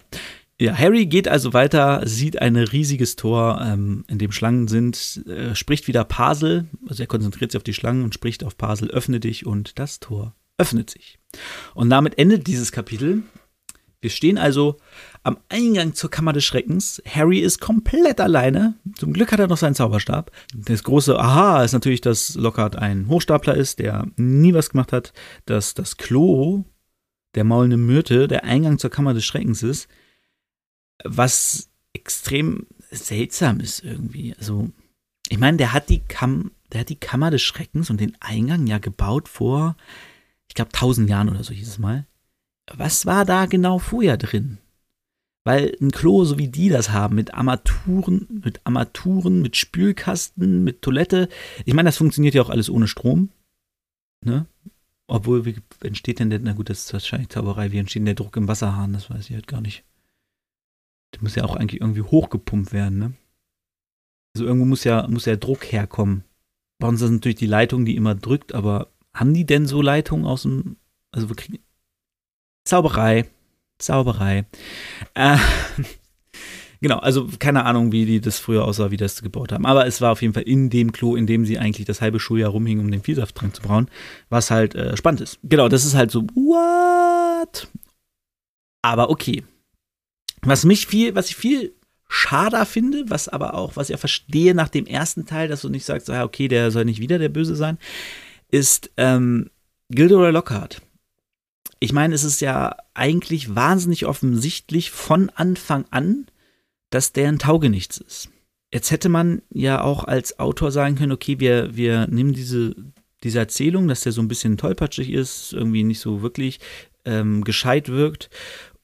Ja, 0.59 0.75
Harry 0.75 1.05
geht 1.05 1.27
also 1.27 1.53
weiter, 1.53 2.01
sieht 2.05 2.41
ein 2.41 2.55
riesiges 2.55 3.15
Tor, 3.15 3.61
ähm, 3.63 4.05
in 4.07 4.17
dem 4.17 4.31
Schlangen 4.31 4.67
sind, 4.67 5.23
äh, 5.27 5.53
spricht 5.53 5.87
wieder 5.87 6.03
Pasel, 6.03 6.65
also 6.87 7.03
er 7.03 7.07
konzentriert 7.07 7.51
sich 7.51 7.57
auf 7.57 7.63
die 7.63 7.75
Schlangen 7.75 8.03
und 8.03 8.15
spricht 8.15 8.43
auf 8.43 8.57
Pasel, 8.57 8.89
öffne 8.89 9.19
dich 9.19 9.45
und 9.45 9.77
das 9.77 9.99
Tor 9.99 10.33
öffnet 10.57 10.89
sich. 10.89 11.19
Und 11.75 11.91
damit 11.91 12.17
endet 12.17 12.47
dieses 12.47 12.71
Kapitel. 12.71 13.21
Wir 14.01 14.09
stehen 14.09 14.39
also 14.39 14.77
am 15.21 15.37
Eingang 15.49 15.93
zur 15.93 16.09
Kammer 16.09 16.33
des 16.33 16.45
Schreckens. 16.45 17.01
Harry 17.07 17.39
ist 17.39 17.59
komplett 17.59 18.19
alleine. 18.19 18.73
Zum 18.95 19.13
Glück 19.13 19.31
hat 19.31 19.39
er 19.39 19.47
noch 19.47 19.57
seinen 19.57 19.75
Zauberstab. 19.75 20.31
Das 20.55 20.83
große 20.83 21.19
Aha 21.19 21.63
ist 21.63 21.73
natürlich, 21.73 22.01
dass 22.01 22.33
Lockhart 22.33 22.75
ein 22.75 23.07
Hochstapler 23.07 23.55
ist, 23.55 23.77
der 23.77 24.07
nie 24.15 24.55
was 24.55 24.71
gemacht 24.71 24.93
hat, 24.93 25.13
dass 25.45 25.75
das 25.75 25.97
Klo 25.97 26.63
der 27.35 27.43
maulende 27.43 27.77
Myrte 27.77 28.27
der 28.27 28.43
Eingang 28.43 28.79
zur 28.79 28.89
Kammer 28.89 29.13
des 29.13 29.25
Schreckens 29.25 29.61
ist 29.61 29.87
was 31.03 31.69
extrem 31.93 32.67
seltsam 32.91 33.59
ist 33.59 33.83
irgendwie. 33.83 34.35
Also, 34.37 34.69
ich 35.29 35.37
meine, 35.37 35.57
der 35.57 35.73
hat 35.73 35.89
die 35.89 35.99
Kam 35.99 36.51
der 36.71 36.81
hat 36.81 36.89
die 36.89 36.95
Kammer 36.95 37.31
des 37.31 37.41
Schreckens 37.41 37.89
und 37.89 38.01
den 38.01 38.17
Eingang 38.19 38.67
ja 38.67 38.77
gebaut 38.77 39.29
vor, 39.29 39.75
ich 40.47 40.55
glaube, 40.55 40.71
tausend 40.71 41.09
Jahren 41.09 41.29
oder 41.29 41.43
so 41.43 41.53
hieß 41.53 41.67
es 41.67 41.79
mal. 41.79 42.05
Was 42.73 43.05
war 43.05 43.25
da 43.25 43.45
genau 43.45 43.79
vorher 43.79 44.17
drin? 44.17 44.57
Weil 45.45 45.77
ein 45.79 45.91
Klo, 45.91 46.25
so 46.25 46.37
wie 46.37 46.49
die 46.49 46.67
das 46.67 46.89
haben, 46.89 47.15
mit 47.15 47.33
Armaturen, 47.33 48.41
mit 48.43 48.59
Armaturen, 48.65 49.41
mit 49.41 49.55
Spülkasten, 49.55 50.65
mit 50.65 50.81
Toilette. 50.81 51.29
Ich 51.63 51.73
meine, 51.73 51.87
das 51.87 51.97
funktioniert 51.97 52.33
ja 52.33 52.41
auch 52.41 52.49
alles 52.49 52.69
ohne 52.69 52.89
Strom. 52.89 53.29
Ne? 54.25 54.45
Obwohl, 55.07 55.45
wie 55.45 55.55
entsteht 55.81 56.19
denn 56.19 56.29
der, 56.29 56.39
na 56.39 56.51
gut, 56.51 56.69
das 56.69 56.81
ist 56.81 56.93
wahrscheinlich 56.93 57.29
Zauberei, 57.29 57.71
wie 57.71 57.77
entsteht 57.77 58.01
denn 58.01 58.07
der 58.07 58.15
Druck 58.15 58.35
im 58.35 58.49
Wasserhahn? 58.49 58.91
Das 58.91 59.09
weiß 59.09 59.29
ich 59.29 59.35
halt 59.35 59.47
gar 59.47 59.61
nicht. 59.61 59.85
Der 61.13 61.21
muss 61.21 61.35
ja 61.35 61.43
auch 61.43 61.55
eigentlich 61.55 61.81
irgendwie 61.81 62.01
hochgepumpt 62.01 62.73
werden, 62.73 62.99
ne? 62.99 63.13
Also 64.35 64.45
irgendwo 64.45 64.65
muss 64.65 64.83
ja, 64.83 65.07
muss 65.07 65.25
ja 65.25 65.35
Druck 65.35 65.71
herkommen. 65.71 66.23
Bei 66.79 66.87
uns 66.87 67.01
ist 67.01 67.09
natürlich 67.09 67.37
die 67.37 67.47
Leitung, 67.47 67.85
die 67.85 67.95
immer 67.95 68.13
drückt, 68.13 68.53
aber 68.53 68.91
haben 69.13 69.33
die 69.33 69.45
denn 69.45 69.65
so 69.65 69.81
Leitungen 69.81 70.25
aus 70.25 70.43
dem, 70.43 70.77
also 71.11 71.27
wir 71.27 71.35
kriegen, 71.35 71.59
Zauberei, 72.65 73.25
Zauberei. 73.79 74.45
Äh, 75.15 75.37
genau, 76.81 76.97
also 76.97 77.27
keine 77.39 77.65
Ahnung, 77.65 77.91
wie 77.91 78.05
die 78.05 78.21
das 78.21 78.37
früher 78.37 78.65
aussah, 78.65 78.91
wie 78.91 78.97
das 78.97 79.21
gebaut 79.21 79.51
haben. 79.51 79.65
Aber 79.65 79.87
es 79.87 80.01
war 80.01 80.11
auf 80.11 80.21
jeden 80.21 80.33
Fall 80.33 80.43
in 80.43 80.69
dem 80.69 80.91
Klo, 80.91 81.15
in 81.15 81.25
dem 81.25 81.45
sie 81.45 81.57
eigentlich 81.57 81.87
das 81.87 82.01
halbe 82.01 82.19
Schuljahr 82.19 82.51
rumhingen, 82.51 82.85
um 82.85 82.91
den 82.91 83.01
Vielsafttrank 83.01 83.55
zu 83.55 83.61
brauen, 83.61 83.89
was 84.29 84.51
halt 84.51 84.75
äh, 84.75 84.95
spannend 84.95 85.21
ist. 85.21 85.39
Genau, 85.43 85.69
das 85.69 85.85
ist 85.85 85.95
halt 85.95 86.11
so, 86.11 86.23
what? 86.35 87.67
Aber 88.83 89.09
okay, 89.09 89.43
was 90.49 90.65
mich 90.65 90.87
viel, 90.87 91.15
was 91.15 91.29
ich 91.29 91.35
viel 91.35 91.73
schader 92.09 92.65
finde, 92.65 93.05
was 93.09 93.27
aber 93.27 93.53
auch, 93.53 93.75
was 93.75 93.89
ich 93.89 93.93
ja 93.93 93.97
verstehe 93.97 94.55
nach 94.55 94.69
dem 94.69 94.85
ersten 94.85 95.25
Teil, 95.25 95.47
dass 95.47 95.61
du 95.61 95.69
nicht 95.69 95.85
sagst, 95.85 96.09
okay, 96.09 96.47
der 96.47 96.71
soll 96.71 96.85
nicht 96.85 97.01
wieder 97.01 97.19
der 97.19 97.29
Böse 97.29 97.55
sein, 97.55 97.77
ist 98.49 98.91
ähm, 98.97 99.49
Gilderoy 99.89 100.31
Lockhart. 100.31 100.81
Ich 101.79 101.93
meine, 101.93 102.15
es 102.15 102.23
ist 102.23 102.39
ja 102.41 102.75
eigentlich 102.93 103.55
wahnsinnig 103.55 104.05
offensichtlich 104.05 104.91
von 104.91 105.29
Anfang 105.35 105.85
an, 105.91 106.25
dass 106.89 107.11
der 107.11 107.27
ein 107.27 107.39
Taugenichts 107.39 107.97
ist. 107.97 108.29
Jetzt 108.73 108.91
hätte 108.91 109.09
man 109.09 109.41
ja 109.49 109.81
auch 109.81 110.03
als 110.05 110.39
Autor 110.39 110.71
sagen 110.71 110.95
können, 110.95 111.11
okay, 111.11 111.39
wir, 111.39 111.75
wir 111.75 112.07
nehmen 112.07 112.33
diese, 112.33 112.75
diese 113.23 113.39
Erzählung, 113.39 113.87
dass 113.87 114.01
der 114.01 114.11
so 114.11 114.21
ein 114.21 114.27
bisschen 114.27 114.57
tollpatschig 114.57 115.09
ist, 115.09 115.53
irgendwie 115.53 115.83
nicht 115.83 115.99
so 115.99 116.21
wirklich 116.21 116.59
ähm, 117.05 117.43
gescheit 117.43 117.89
wirkt 117.89 118.29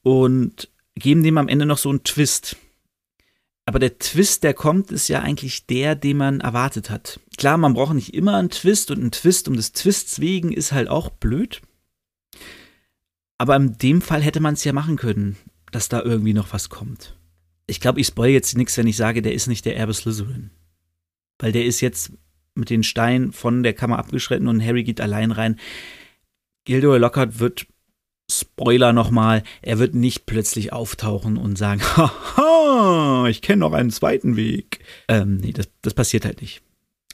und 0.02 0.68
geben 0.96 1.22
dem 1.22 1.38
am 1.38 1.48
Ende 1.48 1.66
noch 1.66 1.78
so 1.78 1.90
einen 1.90 2.04
Twist. 2.04 2.56
Aber 3.66 3.78
der 3.78 3.98
Twist, 3.98 4.42
der 4.42 4.54
kommt, 4.54 4.90
ist 4.90 5.08
ja 5.08 5.20
eigentlich 5.20 5.66
der, 5.66 5.94
den 5.94 6.18
man 6.18 6.40
erwartet 6.40 6.90
hat. 6.90 7.20
Klar, 7.38 7.56
man 7.56 7.74
braucht 7.74 7.94
nicht 7.94 8.14
immer 8.14 8.36
einen 8.36 8.50
Twist 8.50 8.90
und 8.90 9.02
ein 9.02 9.10
Twist 9.10 9.48
um 9.48 9.56
des 9.56 9.72
Twists 9.72 10.20
wegen 10.20 10.52
ist 10.52 10.72
halt 10.72 10.88
auch 10.88 11.08
blöd. 11.08 11.62
Aber 13.38 13.56
in 13.56 13.78
dem 13.78 14.02
Fall 14.02 14.22
hätte 14.22 14.40
man 14.40 14.54
es 14.54 14.64
ja 14.64 14.72
machen 14.72 14.96
können, 14.96 15.36
dass 15.72 15.88
da 15.88 16.02
irgendwie 16.02 16.34
noch 16.34 16.52
was 16.52 16.68
kommt. 16.68 17.16
Ich 17.66 17.80
glaube, 17.80 18.00
ich 18.00 18.06
spoil 18.06 18.30
jetzt 18.30 18.56
nichts, 18.56 18.76
wenn 18.76 18.86
ich 18.86 18.96
sage, 18.96 19.22
der 19.22 19.32
ist 19.32 19.46
nicht 19.46 19.64
der 19.64 19.76
Erbe 19.76 19.94
Slytherin. 19.94 20.50
Weil 21.38 21.52
der 21.52 21.64
ist 21.64 21.80
jetzt 21.80 22.12
mit 22.54 22.70
den 22.70 22.82
Steinen 22.82 23.32
von 23.32 23.62
der 23.62 23.72
Kammer 23.72 23.98
abgeschritten 23.98 24.46
und 24.46 24.64
Harry 24.64 24.84
geht 24.84 25.00
allein 25.00 25.30
rein. 25.30 25.58
Gilderoy 26.64 26.98
Lockhart 26.98 27.40
wird 27.40 27.66
Spoiler 28.40 28.92
nochmal, 28.92 29.42
er 29.62 29.78
wird 29.78 29.94
nicht 29.94 30.26
plötzlich 30.26 30.72
auftauchen 30.72 31.36
und 31.36 31.56
sagen, 31.56 31.82
haha, 31.96 33.26
ich 33.28 33.42
kenne 33.42 33.60
noch 33.60 33.72
einen 33.72 33.90
zweiten 33.90 34.36
Weg. 34.36 34.80
Ähm, 35.08 35.38
nee, 35.38 35.52
das, 35.52 35.68
das 35.82 35.94
passiert 35.94 36.24
halt 36.24 36.40
nicht. 36.40 36.62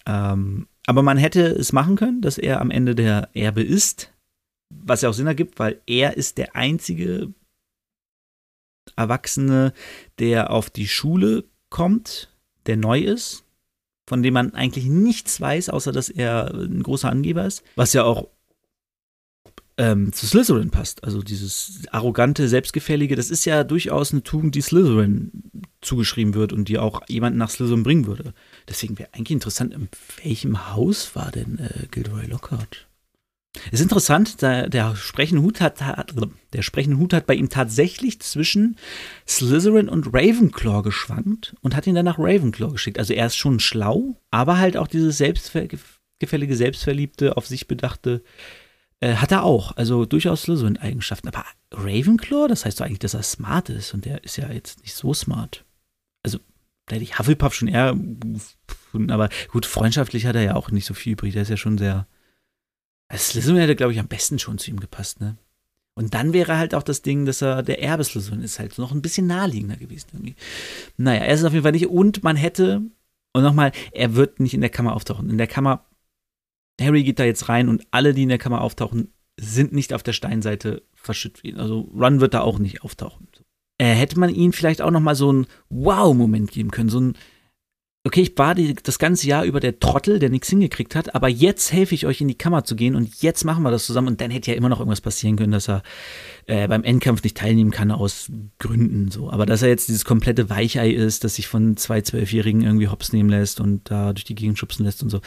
Ähm, 0.07 0.67
aber 0.87 1.03
man 1.03 1.19
hätte 1.19 1.43
es 1.43 1.73
machen 1.73 1.97
können, 1.97 2.21
dass 2.21 2.39
er 2.39 2.61
am 2.61 2.71
Ende 2.71 2.95
der 2.95 3.31
Erbe 3.35 3.63
ist, 3.63 4.13
was 4.71 5.03
ja 5.03 5.09
auch 5.09 5.15
Sinn 5.15 5.27
ergibt, 5.27 5.59
weil 5.59 5.81
er 5.87 6.17
ist 6.17 6.39
der 6.39 6.57
einzige 6.57 7.33
Erwachsene, 8.97 9.73
der 10.19 10.51
auf 10.51 10.71
die 10.71 10.89
Schule 10.89 11.45
kommt, 11.69 12.35
der 12.67 12.77
neu 12.77 13.01
ist, 13.01 13.45
von 14.09 14.23
dem 14.23 14.35
man 14.35 14.55
eigentlich 14.55 14.87
nichts 14.87 15.41
weiß, 15.41 15.69
außer 15.69 15.93
dass 15.93 16.09
er 16.09 16.53
ein 16.53 16.83
großer 16.83 17.09
Angeber 17.09 17.45
ist, 17.45 17.63
was 17.77 17.93
ja 17.93 18.05
auch 18.05 18.29
ähm, 19.81 20.13
zu 20.13 20.27
Slytherin 20.27 20.71
passt. 20.71 21.03
Also 21.05 21.23
dieses 21.23 21.83
arrogante, 21.91 22.49
selbstgefällige, 22.49 23.17
das 23.17 23.31
ist 23.31 23.47
ja 23.47 23.65
durchaus 23.65 24.13
eine 24.13 24.23
Tugend, 24.23 24.55
die 24.55 24.61
Slytherin 24.61 25.31
zugeschrieben 25.81 26.35
wird 26.35 26.53
und 26.53 26.69
die 26.69 26.79
auch 26.79 27.01
jemanden 27.09 27.39
nach 27.39 27.49
Slytherin 27.49 27.83
bringen 27.83 28.07
würde. 28.07 28.35
Deswegen 28.69 28.99
wäre 28.99 29.09
eigentlich 29.15 29.31
interessant, 29.31 29.73
in 29.73 29.89
welchem 30.23 30.75
Haus 30.75 31.17
war 31.17 31.31
denn 31.31 31.59
äh, 31.59 31.87
Gilderoy 31.91 32.27
Lockhart? 32.27 32.89
Ist 33.73 33.81
interessant, 33.81 34.43
der, 34.43 34.69
der 34.69 34.95
sprechende 34.95 35.43
Hut 35.43 35.61
hat, 35.63 35.81
der 36.53 36.63
sprechende 36.63 36.99
Hut 36.99 37.15
hat 37.15 37.27
bei 37.27 37.35
ihm 37.35 37.49
tatsächlich 37.49 38.21
zwischen 38.21 38.77
Slytherin 39.27 39.89
und 39.89 40.09
Ravenclaw 40.13 40.83
geschwankt 40.83 41.57
und 41.63 41.75
hat 41.75 41.87
ihn 41.87 41.95
dann 41.95 42.05
nach 42.05 42.19
Ravenclaw 42.19 42.71
geschickt. 42.73 42.99
Also 42.99 43.15
er 43.15 43.27
ist 43.27 43.37
schon 43.37 43.59
schlau, 43.59 44.21
aber 44.31 44.59
halt 44.59 44.77
auch 44.77 44.87
dieses 44.87 45.17
selbstgefällige, 45.17 46.55
selbstverliebte, 46.55 47.37
auf 47.39 47.47
sich 47.47 47.67
bedachte 47.67 48.23
äh, 49.01 49.17
hat 49.17 49.33
er 49.33 49.43
auch. 49.45 49.77
Also 49.77 50.05
durchaus 50.05 50.43
Slytherin-Eigenschaften. 50.43 51.29
Aber 51.29 51.45
Ravenclaw, 51.73 52.49
das 52.49 52.65
heißt 52.65 52.81
doch 52.81 52.87
eigentlich, 52.87 52.99
dass 53.01 53.15
er 53.15 53.23
smart 53.23 53.69
ist. 53.71 53.95
Und 53.95 54.05
der 54.05 54.25
ist 54.25 54.37
ja 54.37 54.51
jetzt 54.51 54.81
nicht 54.83 54.95
so 54.95 55.13
smart. 55.15 55.65
Also, 56.23 56.39
da 56.87 56.97
hätte 56.97 57.05
ich 57.05 57.19
Hufflepuff 57.19 57.55
schon 57.55 57.69
eher 57.69 57.95
gefunden. 57.95 59.11
Aber 59.11 59.29
gut, 59.51 59.67
freundschaftlich 59.67 60.27
hat 60.27 60.37
er 60.37 60.43
ja 60.43 60.57
auch 60.57 60.71
nicht 60.71 60.87
so 60.87 60.95
viel 60.95 61.15
übrig. 61.15 61.33
Der 61.33 61.43
ist 61.43 61.51
ja 61.51 61.57
schon 61.57 61.79
sehr. 61.79 62.07
Also 63.09 63.33
Slytherin 63.33 63.61
hätte, 63.61 63.77
glaube 63.77 63.93
ich, 63.93 63.99
am 63.99 64.09
besten 64.09 64.39
schon 64.39 64.59
zu 64.59 64.71
ihm 64.71 64.79
gepasst, 64.79 65.21
ne? 65.21 65.37
Und 65.95 66.15
dann 66.15 66.33
wäre 66.33 66.57
halt 66.57 66.75
auch 66.75 66.85
das 66.85 67.03
Ding, 67.03 67.27
dass 67.27 67.43
er 67.43 67.63
der 67.63 67.83
Erbe 67.83 68.05
Slytherin 68.05 68.43
ist, 68.43 68.59
halt 68.59 68.79
noch 68.79 68.93
ein 68.93 69.03
bisschen 69.03 69.27
naheliegender 69.27 69.77
gewesen 69.77 70.09
irgendwie. 70.13 70.37
Naja, 70.97 71.23
er 71.25 71.35
ist 71.35 71.41
es 71.41 71.47
auf 71.47 71.53
jeden 71.53 71.65
Fall 71.65 71.73
nicht. 71.73 71.89
Und 71.89 72.23
man 72.23 72.37
hätte, 72.37 72.83
und 73.33 73.43
nochmal, 73.43 73.73
er 73.93 74.15
wird 74.15 74.41
nicht 74.41 74.55
in 74.55 74.61
der 74.61 74.71
Kammer 74.71 74.95
auftauchen. 74.95 75.29
In 75.29 75.37
der 75.37 75.49
Kammer 75.49 75.85
Harry 76.81 77.05
geht 77.05 77.19
da 77.19 77.25
jetzt 77.25 77.49
rein 77.49 77.69
und 77.69 77.87
alle, 77.91 78.15
die 78.15 78.23
in 78.23 78.29
der 78.29 78.39
Kammer 78.39 78.61
auftauchen, 78.61 79.13
sind 79.39 79.73
nicht 79.73 79.95
auf 79.95 80.03
der 80.03 80.13
Steinseite 80.13 80.83
verschüttet. 80.95 81.59
Also 81.59 81.91
Ron 81.95 82.21
wird 82.21 82.35
da 82.35 82.41
auch 82.41 82.59
nicht 82.59 82.83
auftauchen. 82.83 83.29
Äh, 83.79 83.95
hätte 83.95 84.19
man 84.19 84.35
ihnen 84.35 84.53
vielleicht 84.53 84.83
auch 84.83 84.91
noch 84.91 85.01
mal 85.01 85.15
so 85.15 85.31
einen 85.31 85.47
Wow-Moment 85.71 86.51
geben 86.51 86.71
können, 86.71 86.91
so 86.91 87.01
ein 87.01 87.15
okay, 88.05 88.23
ich 88.23 88.39
war 88.39 88.55
die, 88.55 88.75
das 88.75 88.99
ganze 88.99 89.27
Jahr 89.27 89.45
über 89.45 89.61
der 89.61 89.79
Trottel, 89.79 90.19
der 90.19 90.31
nichts 90.31 90.49
hingekriegt 90.49 90.95
hat, 90.95 91.15
aber 91.15 91.29
jetzt 91.29 91.73
helfe 91.73 91.95
ich 91.95 92.07
euch 92.07 92.21
in 92.21 92.29
die 92.29 92.39
Kammer 92.39 92.65
zu 92.65 92.75
gehen 92.75 92.95
und 92.95 93.23
jetzt 93.23 93.45
machen 93.45 93.63
wir 93.63 93.71
das 93.71 93.85
zusammen 93.85 94.09
und 94.09 94.21
dann 94.21 94.31
hätte 94.31 94.51
ja 94.51 94.57
immer 94.57 94.71
noch 94.71 94.79
irgendwas 94.79 95.03
passieren 95.03 95.37
können, 95.37 95.53
dass 95.53 95.69
er 95.69 95.83
äh, 96.47 96.67
beim 96.67 96.83
Endkampf 96.83 97.23
nicht 97.23 97.37
teilnehmen 97.37 97.71
kann 97.71 97.91
aus 97.91 98.31
Gründen 98.59 99.11
so. 99.11 99.31
Aber 99.31 99.45
dass 99.45 99.63
er 99.63 99.69
jetzt 99.69 99.89
dieses 99.89 100.07
komplette 100.07 100.49
Weichei 100.49 100.91
ist, 100.91 101.25
das 101.25 101.35
sich 101.35 101.47
von 101.47 101.77
zwei 101.77 102.01
Zwölfjährigen 102.01 102.63
irgendwie 102.63 102.89
hops 102.89 103.13
nehmen 103.13 103.29
lässt 103.29 103.61
und 103.61 103.91
da 103.91 104.15
durch 104.15 104.25
die 104.25 104.35
Gegend 104.35 104.59
schubsen 104.59 104.87
lässt 104.87 105.03
und 105.03 105.11
so. 105.11 105.21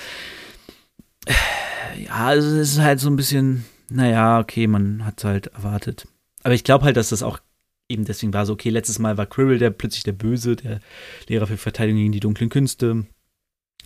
Ja, 1.27 2.25
also 2.25 2.47
es 2.57 2.73
ist 2.73 2.79
halt 2.79 2.99
so 2.99 3.09
ein 3.09 3.15
bisschen, 3.15 3.65
naja, 3.89 4.39
okay, 4.39 4.67
man 4.67 5.05
hat 5.05 5.19
es 5.19 5.23
halt 5.23 5.47
erwartet. 5.47 6.07
Aber 6.43 6.53
ich 6.53 6.63
glaube 6.63 6.85
halt, 6.85 6.97
dass 6.97 7.09
das 7.09 7.23
auch 7.23 7.39
eben 7.87 8.05
deswegen 8.05 8.33
war 8.33 8.45
so, 8.45 8.53
okay, 8.53 8.69
letztes 8.69 8.99
Mal 8.99 9.17
war 9.17 9.25
Quirrell 9.25 9.59
der 9.59 9.69
plötzlich 9.69 10.03
der 10.03 10.13
Böse, 10.13 10.55
der 10.55 10.79
Lehrer 11.27 11.47
für 11.47 11.57
Verteidigung 11.57 11.99
gegen 12.01 12.11
die 12.11 12.19
dunklen 12.19 12.49
Künste. 12.49 13.05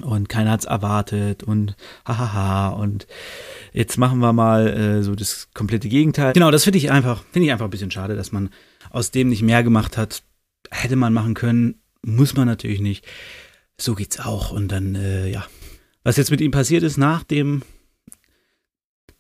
Und 0.02 0.30
keiner 0.30 0.52
hat 0.52 0.60
es 0.60 0.66
erwartet 0.66 1.44
und 1.44 1.76
hahaha 2.06 2.70
und 2.70 3.08
jetzt 3.74 3.98
machen 3.98 4.20
wir 4.20 4.32
mal 4.32 4.68
äh, 4.68 5.04
so 5.04 5.16
das 5.16 5.50
komplette 5.56 5.90
Gegenteil. 5.90 6.34
Genau, 6.34 6.52
das 6.52 6.66
finde 6.66 6.78
ich 6.78 6.92
einfach, 6.92 7.24
finde 7.32 7.48
ich 7.48 7.52
einfach 7.52 7.66
ein 7.66 7.72
bisschen 7.72 7.90
schade, 7.90 8.16
dass 8.16 8.32
man 8.32 8.52
aus 8.92 9.10
dem 9.10 9.30
nicht 9.30 9.42
mehr 9.42 9.64
gemacht 9.64 9.98
hat. 9.98 10.22
Hätte 10.70 10.98
man 10.98 11.14
machen 11.14 11.34
können, 11.34 11.82
muss 12.04 12.36
man 12.36 12.46
natürlich 12.46 12.80
nicht. 12.80 13.06
So 13.80 13.96
geht's 13.96 14.20
auch. 14.20 14.52
Und 14.52 14.72
dann, 14.72 14.94
äh, 14.96 15.30
ja. 15.30 15.46
Was 16.08 16.16
jetzt 16.16 16.32
mit 16.32 16.40
ihm 16.40 16.52
passiert 16.52 16.84
ist, 16.84 16.96
nachdem, 16.96 17.64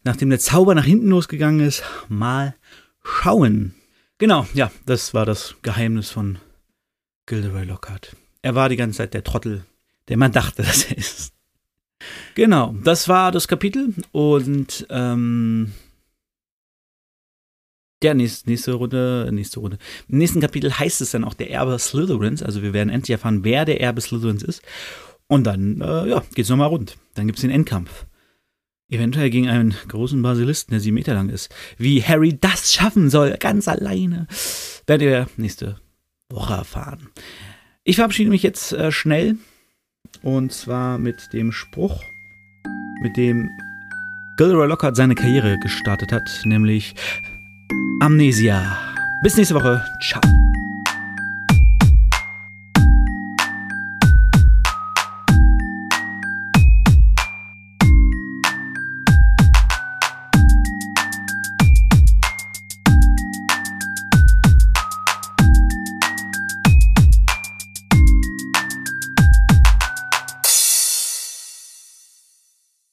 nachdem 0.06 0.30
der 0.30 0.39
Zauber 0.39 0.73
nach 0.73 0.86
hinten 0.86 1.10
losgegangen 1.10 1.60
ist, 1.60 1.84
mal 2.08 2.56
schauen. 3.04 3.76
Genau, 4.19 4.47
ja, 4.54 4.71
das 4.86 5.13
war 5.13 5.26
das 5.26 5.56
Geheimnis 5.63 6.12
von 6.12 6.38
Gilderoy 7.26 7.65
Lockhart. 7.65 8.15
Er 8.41 8.56
war 8.56 8.69
die 8.69 8.78
ganze 8.78 9.00
Zeit 9.00 9.13
der 9.13 9.26
Trottel, 9.26 9.65
der 10.08 10.15
man 10.15 10.32
dachte, 10.32 10.62
dass 10.63 10.86
er 10.86 10.97
ist. 10.97 11.34
Genau, 12.36 12.73
das 12.86 13.10
war 13.10 13.34
das 13.34 13.50
Kapitel 13.50 13.93
und 14.13 14.88
ähm, 14.89 15.73
ja, 18.02 18.13
nächste, 18.13 18.50
nächste 18.50 18.71
Runde, 18.71 19.28
nächste 19.34 19.60
Runde. 19.60 19.78
Im 20.08 20.19
nächsten 20.19 20.39
Kapitel 20.39 20.71
heißt 20.71 21.02
es 21.02 21.12
dann 21.12 21.26
auch 21.26 21.34
der 21.34 21.52
Erbe 21.52 21.78
Slytherins, 21.80 22.43
also 22.43 22.62
wir 22.62 22.71
werden 22.71 22.89
endlich 22.89 23.12
erfahren, 23.12 23.43
wer 23.43 23.65
der 23.65 23.82
Erbe 23.82 24.00
Slytherins 24.00 24.43
ist. 24.43 24.62
Und 25.27 25.45
dann, 25.45 25.81
äh, 25.81 26.07
ja, 26.07 26.23
geht's 26.33 26.49
nochmal 26.49 26.69
rund. 26.69 26.97
Dann 27.15 27.27
gibt's 27.27 27.41
den 27.41 27.51
Endkampf. 27.51 28.05
Eventuell 28.89 29.29
gegen 29.29 29.49
einen 29.49 29.75
großen 29.89 30.21
Basilisten, 30.21 30.71
der 30.71 30.79
sieben 30.79 30.95
Meter 30.95 31.13
lang 31.13 31.29
ist. 31.29 31.53
Wie 31.77 32.01
Harry 32.01 32.37
das 32.39 32.73
schaffen 32.73 33.09
soll, 33.09 33.35
ganz 33.37 33.67
alleine, 33.67 34.27
werdet 34.85 35.07
ihr 35.07 35.27
nächste 35.35 35.81
Woche 36.29 36.53
erfahren. 36.53 37.09
Ich 37.83 37.97
verabschiede 37.97 38.29
mich 38.29 38.43
jetzt 38.43 38.71
äh, 38.71 38.91
schnell. 38.91 39.35
Und 40.21 40.53
zwar 40.53 40.97
mit 40.97 41.33
dem 41.33 41.51
Spruch, 41.51 42.01
mit 43.01 43.17
dem 43.17 43.49
Gilderoy 44.37 44.67
Lockhart 44.67 44.95
seine 44.95 45.15
Karriere 45.15 45.57
gestartet 45.59 46.11
hat, 46.11 46.29
nämlich 46.45 46.95
Amnesia. 48.01 48.77
Bis 49.21 49.35
nächste 49.35 49.55
Woche. 49.55 49.83
Ciao. 50.01 50.21